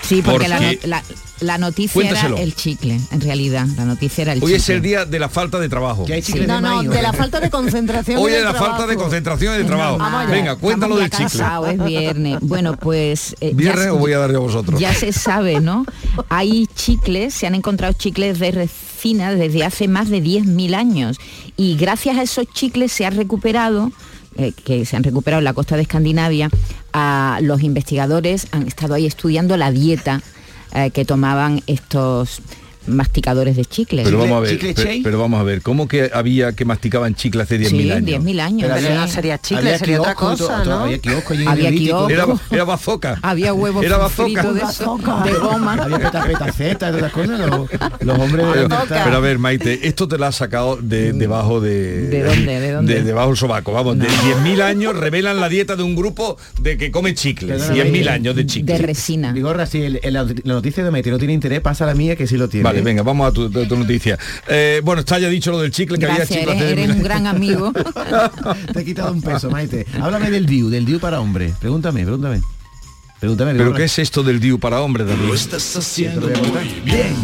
[0.09, 1.02] Sí, porque la, Porque- la-
[1.40, 2.34] la noticia Cuéntaselo.
[2.36, 3.66] era el chicle, en realidad.
[3.76, 4.56] La noticia era el Hoy chicle.
[4.56, 6.04] es el día de la falta de trabajo.
[6.09, 8.18] No, de no, de la falta de concentración.
[8.20, 9.98] Hoy es la falta de concentración y de trabajo.
[10.28, 11.44] Venga, cuéntalo del ya chicle.
[11.72, 12.38] es viernes.
[12.40, 13.36] Bueno, pues...
[13.40, 14.80] eh, ya ¿Viernes se- o voy a dar yo a vosotros?
[14.80, 15.84] Ya se sabe, ¿no?
[16.28, 21.18] Hay chicles, se han encontrado chicles de resina desde hace más de 10.000 años
[21.56, 23.92] y gracias a esos chicles se ha recuperado
[24.39, 26.49] eh, que se han recuperado en la costa de Escandinavia,
[26.93, 30.22] a los investigadores han estado ahí estudiando la dieta
[30.74, 32.41] eh, que tomaban estos
[32.89, 34.05] masticadores de chicles.
[34.05, 35.03] Pero vamos a ver, chicle pe- Chey.
[35.03, 38.24] pero, vamos a ver, ¿cómo que había que masticaban chicle hace 10.000 sí, años?
[38.24, 38.70] 10.000 años.
[38.74, 38.95] Pero sí.
[38.95, 40.74] no sería chicle, Había sería otra kiosco, cosa, ¿no?
[40.84, 42.11] Había kiosco en Había kiosco.
[42.11, 43.18] Era, era bazooka.
[43.22, 45.74] Había huevos Era fritos de, eso, de goma.
[45.74, 47.39] Había peta, petaceta y todas las cosas.
[47.41, 47.68] Los,
[48.01, 51.61] los hombres de Pero, pero a ver, Maite, esto te lo has sacado de debajo
[51.61, 52.09] de...
[52.09, 52.61] ¿De dónde?
[52.61, 53.03] ¿De dónde?
[53.03, 53.99] debajo del sobaco, vamos.
[53.99, 57.62] De 10.000 años revelan la dieta de un grupo de que come chicles.
[57.62, 58.80] Perdóname, 10.000 eh, años de De chicles.
[58.80, 59.32] resina.
[59.32, 62.49] Vigorra, si la noticia de Maite no tiene interés, pasa la mía que sí lo
[62.49, 62.64] tiene.
[62.64, 64.18] Vale, venga, vamos a tu, tu- tu noticia.
[64.49, 67.03] Eh, bueno, está ya dicho lo del chicle, que Gracias, había chicle eres, 10.000 un
[67.03, 67.72] gran amigo.
[68.72, 69.87] Te he quitado un peso, Maite.
[70.01, 71.55] Háblame del DIU, del DIU para hombres.
[71.61, 72.41] Pregúntame, pregúntame.
[73.20, 75.22] Pregúntame, ¿Pero qué es esto del DIU para hombres, David?
[75.26, 75.35] Lo
[76.29, 76.62] a contar.
[76.85, 77.14] Bien.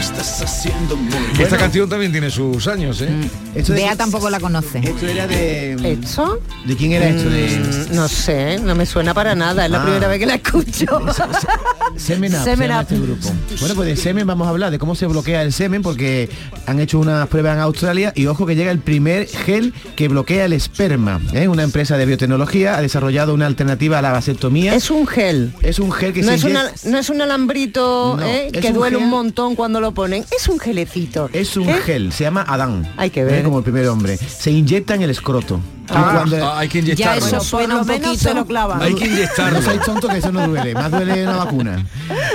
[0.00, 1.42] Muy.
[1.44, 3.08] Esta canción también tiene sus años, ¿eh?
[3.54, 4.78] Esto de- Bea tampoco la conoce.
[4.78, 5.72] Esto era de...
[5.92, 6.40] ¿Esto?
[6.66, 7.28] ¿De quién era esto?
[7.28, 7.48] De...
[7.90, 9.84] Mm, No sé, no me suena para nada, es la Ah.
[9.84, 10.86] primera vez que la escucho.
[11.96, 12.80] Semen Up, se Semen Up.
[12.82, 13.28] este grupo.
[13.60, 16.30] Bueno, pues de semen vamos a hablar, de cómo se bloquea el semen, porque
[16.66, 20.46] han hecho unas pruebas en Australia y ojo que llega el primer gel que bloquea
[20.46, 21.20] el esperma.
[21.34, 21.48] ¿eh?
[21.48, 24.74] Una empresa de biotecnología ha desarrollado una alternativa a la vasectomía.
[24.74, 25.52] Es un gel.
[25.62, 28.48] Es un gel que No se es, una- no es un alambrito No, ¿eh?
[28.52, 30.24] es que un duele gel- un montón cuando lo ponen.
[30.36, 31.28] Es un gelecito.
[31.32, 31.78] Es un ¿eh?
[31.84, 32.90] gel, se llama Adán.
[32.96, 33.24] Hay que ¿eh?
[33.24, 33.44] ver.
[33.44, 34.16] Como el primer hombre.
[34.16, 35.60] Se inyecta en el escroto.
[35.92, 37.26] Ah, cuando- ah, hay que Ya inyectarlo.
[37.26, 38.14] eso suena un poquito.
[38.14, 38.80] se lo clavan.
[38.80, 39.60] Hay que No inyectarlo.
[39.62, 41.84] sois tonto que eso no duele, más duele una vacuna.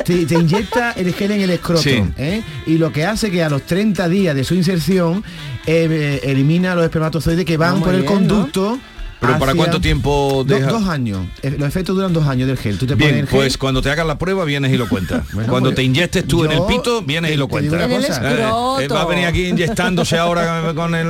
[0.04, 2.04] Te, te inyecta el gel en el escroto Sí.
[2.18, 2.44] ¿eh?
[2.68, 5.24] y lo que hace que a los 30 días de su inserción
[5.66, 8.78] eh, eh, elimina los espermatozoides que van Ah, muy por el bien, conducto
[9.20, 10.68] ¿Pero para cuánto tiempo Do- deja?
[10.72, 11.26] dos años.
[11.42, 12.78] Eh, Los efectos duran dos años del gel.
[12.78, 14.88] Tú te pones Bien, el gel, pues cuando te hagas la prueba vienes y lo
[14.88, 15.24] cuentas.
[15.34, 17.74] Bueno, cuando pues, te inyectes tú en el pito, vienes y lo cuentas.
[17.74, 18.32] una cosa.
[18.80, 21.08] Eh, eh, va a venir aquí inyectándose ahora con el,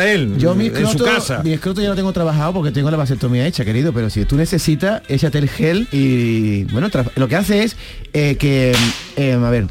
[0.00, 1.42] él Yo mi en su escroto, casa.
[1.42, 4.36] mi escroto ya lo tengo trabajado porque tengo la vasectomía hecha, querido, pero si tú
[4.36, 7.76] necesitas, échate el gel y bueno, lo que hace es
[8.12, 8.74] eh, que,
[9.16, 9.66] eh, a ver,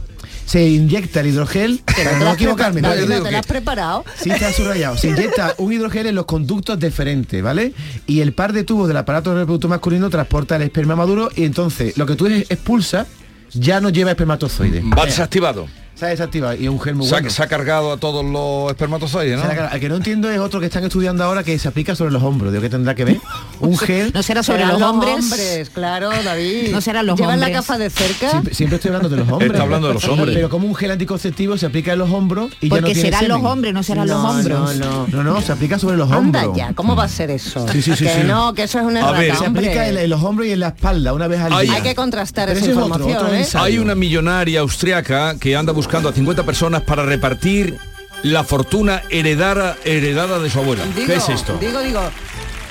[0.46, 2.94] se inyecta el hidrogel, para no equivocarme, ¿no?
[2.96, 4.06] Yo ¿No digo te que- lo has preparado?
[4.22, 4.98] Sí, está subrayado.
[4.98, 7.74] Se inyecta un hidrogel en los conductos deferentes, ¿vale?
[8.08, 11.98] Y el par de tubos del aparato reproductor masculino transporta el esperma maduro y entonces
[11.98, 13.08] lo que tú expulsas
[13.54, 14.84] ya no lleva espermatozoides.
[14.84, 15.68] Va desactivado.
[15.96, 17.30] Se ha desactivado y es un gel muy Se ha, bueno.
[17.30, 19.48] se ha cargado a todos los espermatozoides, ¿no?
[19.48, 22.12] La- El que no entiendo es otro que están estudiando ahora que se aplica sobre
[22.12, 22.52] los hombros.
[22.52, 23.22] Digo que tendrá que ver.
[23.62, 24.12] Un gel.
[24.14, 25.16] ¿No será sobre los hombres?
[25.16, 26.72] hombres, claro, David.
[26.74, 27.62] No serán los ¿Llevan la hombres.
[27.62, 28.30] gafa de cerca?
[28.30, 29.52] Siempre, siempre estoy hablando de los hombres.
[29.52, 30.36] Está hablando de los hombres.
[30.36, 33.10] Pero como un gel anticonceptivo se aplica en los hombros y ya no Porque tiene
[33.12, 34.76] serán los hombres, no serán los hombros.
[34.78, 35.08] no, no.
[35.08, 36.58] No, no, se aplica sobre los Anda hombros.
[36.58, 37.66] ya, ¿cómo va a ser eso?
[37.70, 38.20] Sí, sí, sí, que sí.
[38.28, 40.52] no, que eso es una A ver, errata, Se aplica en, en los hombros y
[40.52, 41.74] en la espalda una vez al día.
[41.76, 43.64] Hay que contrastar Pero esa ese es otro, información, otro ¿eh?
[43.64, 47.78] Hay una millonaria austriaca que anda buscando a 50 personas para repartir
[48.24, 50.84] la fortuna heredada, heredada de su abuela.
[50.96, 51.58] Digo, ¿Qué es esto?
[51.60, 52.02] Digo, digo.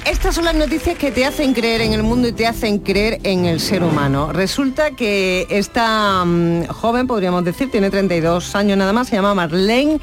[0.04, 3.20] Estas son las noticias que te hacen creer en el mundo y te hacen creer
[3.22, 4.32] en el ser humano.
[4.32, 10.00] Resulta que esta mm, joven, podríamos decir, tiene 32 años nada más, se llama Marlene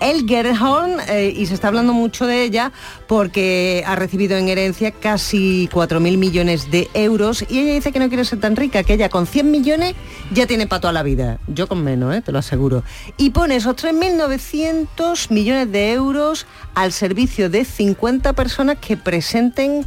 [0.00, 2.72] Elgerhorn eh, y se está hablando mucho de ella
[3.06, 8.08] porque ha recibido en herencia casi 4.000 millones de euros y ella dice que no
[8.08, 9.94] quiere ser tan rica, que ella con 100 millones
[10.32, 11.38] ya tiene para toda la vida.
[11.46, 12.82] Yo con menos, eh, te lo aseguro.
[13.16, 19.86] Y pone esos 3.900 millones de euros al servicio de 50 personas que presenten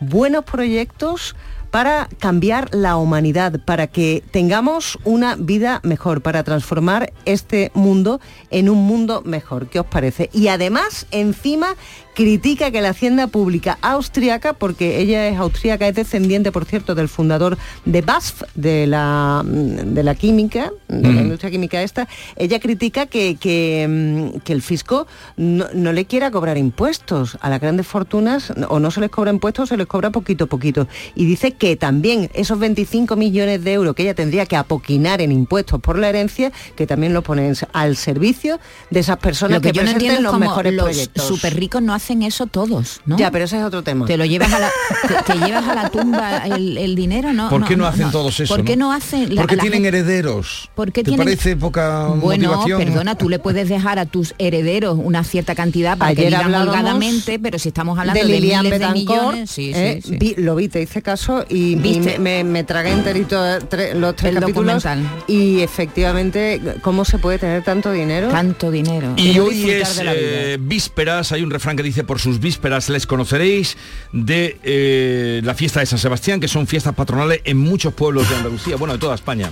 [0.00, 1.36] buenos proyectos
[1.72, 8.20] para cambiar la humanidad, para que tengamos una vida mejor, para transformar este mundo
[8.50, 9.68] en un mundo mejor.
[9.68, 10.28] ¿Qué os parece?
[10.34, 11.74] Y además, encima,
[12.14, 17.08] critica que la hacienda pública austriaca, porque ella es austríaca, es descendiente, por cierto, del
[17.08, 21.24] fundador de BASF, de la, de la química, de la Mm.
[21.24, 25.06] industria química esta, ella critica que, que, mm, que el fisco
[25.36, 29.30] no, no le quiera cobrar impuestos a las grandes fortunas, o no se les cobra
[29.32, 30.86] impuestos, o se les cobra poquito a poquito.
[31.14, 35.32] Y dice que también esos 25 millones de euros que ella tendría que apoquinar en
[35.32, 38.60] impuestos por la herencia, que también lo ponen al servicio
[38.90, 40.84] de esas personas Lo que, que, yo no presenten entiendo es los cómo mejores los
[40.84, 41.52] proyectos.
[41.54, 43.16] ricos no hacen eso todos, ¿no?
[43.16, 44.06] Ya, pero ese es otro tema.
[44.06, 44.70] Te lo llevas a la,
[45.08, 47.48] te, te llevas a la tumba el, el dinero, ¿no?
[47.48, 48.54] ¿Por qué no, hacen todos eso?
[48.54, 49.34] ¿Por qué no hacen?
[49.34, 50.70] la- Porque la tienen gente- herederos.
[50.74, 52.78] ¿Por qué ¿Te tienen- parece poca Bueno, motivación?
[52.84, 56.44] perdona, tú le puedes dejar a tus herederos una cierta cantidad para que Ayer vivan
[56.46, 60.10] hablábamos holgadamente, pero si estamos hablando de de, Lilian miles de millones, sí, eh, sí,
[60.10, 60.16] sí.
[60.18, 63.36] vi- lo vi, te hice caso y, me, me- me tragué enterito
[63.68, 65.22] tre- los tres El capítulos documental.
[65.28, 68.28] y efectivamente cómo se puede tener tanto dinero.
[68.28, 69.12] Tanto dinero.
[69.16, 72.88] Y no hoy es de eh, vísperas, hay un refrán que dice por sus vísperas
[72.88, 73.76] les conoceréis
[74.12, 78.36] de eh, la fiesta de San Sebastián, que son fiestas patronales en muchos pueblos de
[78.36, 79.50] Andalucía, bueno, de toda España.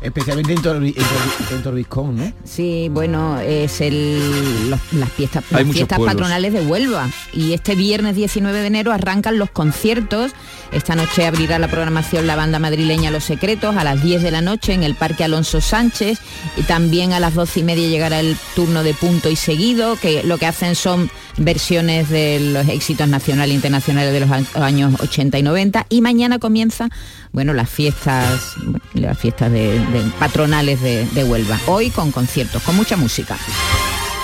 [0.00, 2.32] Especialmente en, Torbi- en Torbi- en Torbiscón, ¿no?
[2.42, 7.08] Sí, bueno, es el, los- las fiestas, las fiestas patronales de Huelva.
[7.32, 10.32] Y este viernes 19 de enero arrancan los conciertos.
[10.72, 14.40] Esta noche abrirá la programación la banda madrileña Los Secretos a las 10 de la
[14.40, 16.18] noche en el Parque Alonso Sánchez.
[16.56, 20.24] Y también a las 12 y media llegará el turno de punto y seguido, que
[20.24, 25.38] lo que hacen son versiones de los éxitos nacionales e internacionales de los años 80
[25.38, 25.86] y 90.
[25.88, 26.88] Y mañana comienza,
[27.32, 28.54] bueno, las fiestas,
[28.94, 29.80] las fiestas de
[30.18, 31.58] patronales de, de Huelva.
[31.66, 33.36] Hoy con conciertos, con mucha música.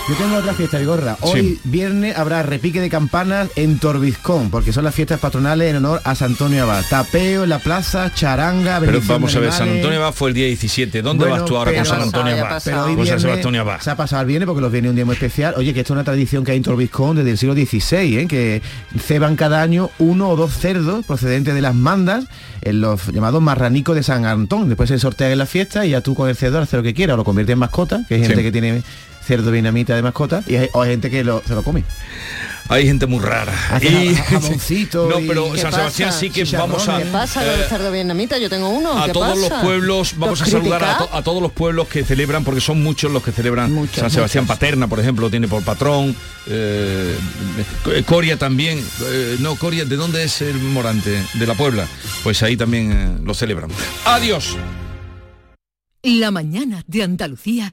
[0.09, 1.19] Yo tengo otra fiesta, Vigorra.
[1.21, 6.01] Hoy, viernes, habrá repique de campanas en Torbiscón, porque son las fiestas patronales en honor
[6.03, 6.83] a San Antonio Abad.
[6.89, 9.69] Tapeo en la plaza, charanga, Pero vamos a ver, San.
[9.69, 11.03] Antonio Abad fue el día 17.
[11.03, 12.63] ¿Dónde Bueno, vas tú ahora con San Antonio Abad?
[12.65, 13.81] Pero hoy San Sebastián Abad.
[13.81, 15.53] se ha pasado el viernes porque los viernes un día muy especial.
[15.59, 18.27] Oye, que esto es una tradición que hay en Torbiscón desde el siglo XVI, ¿eh?
[18.27, 18.63] que
[18.99, 22.25] ceban cada año uno o dos cerdos procedentes de las mandas,
[22.63, 24.69] en los llamados marranicos de San Antón.
[24.69, 26.95] Después se sortean en la fiesta y ya tú con el cerdo haces lo que
[26.95, 28.43] quieras, o lo conviertes en mascota, que hay gente Sí.
[28.43, 28.83] que tiene
[29.29, 31.85] cerdo vietnamita de mascota, y hay, gente que lo- se lo come.
[32.71, 33.53] Hay gente muy rara.
[33.81, 35.91] Y- jamoncito no, pero ¿Qué San pasa?
[35.91, 36.99] Sebastián sí que vamos a...
[36.99, 38.37] ¿Qué pasa el eh, cerdo vietnamita?
[38.39, 38.99] Yo tengo uno.
[38.99, 41.11] a ¿qué todos los pueblos, vamos a ¿Los saludar a, criticáis?
[41.11, 44.11] to- a todos los pueblos que celebran, porque son muchos los que celebran Muchos, San
[44.11, 44.57] Sebastián muchos.
[44.57, 46.15] Paterna, por ejemplo, lo tiene por patrón,
[46.47, 47.15] eh,
[47.87, 51.23] eh, Coria también, eh, no, Coria, ¿de dónde es el Morante?
[51.35, 51.87] De la Puebla,
[52.23, 53.71] pues ahí también eh, lo celebran.
[54.05, 54.57] Adiós.
[56.03, 57.73] La mañana de Andalucía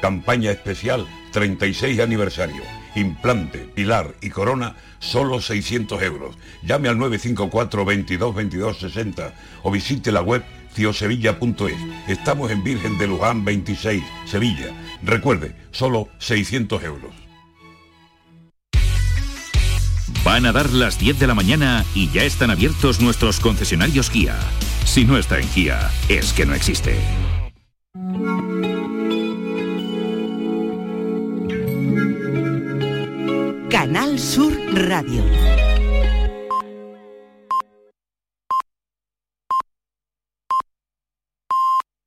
[0.00, 2.62] campaña especial 36 aniversario.
[2.94, 6.36] Implante, pilar y corona, solo 600 euros.
[6.62, 10.44] Llame al 954 22 22 60 o visite la web
[10.74, 11.76] ciosevilla.es.
[12.08, 14.68] Estamos en Virgen de Luján 26, Sevilla.
[15.02, 17.12] Recuerde, solo 600 euros.
[20.24, 24.36] Van a dar las 10 de la mañana y ya están abiertos nuestros concesionarios Kia.
[24.84, 26.98] Si no está en Kia, es que no existe.
[33.88, 34.52] Canal Sur
[34.90, 35.67] Radio.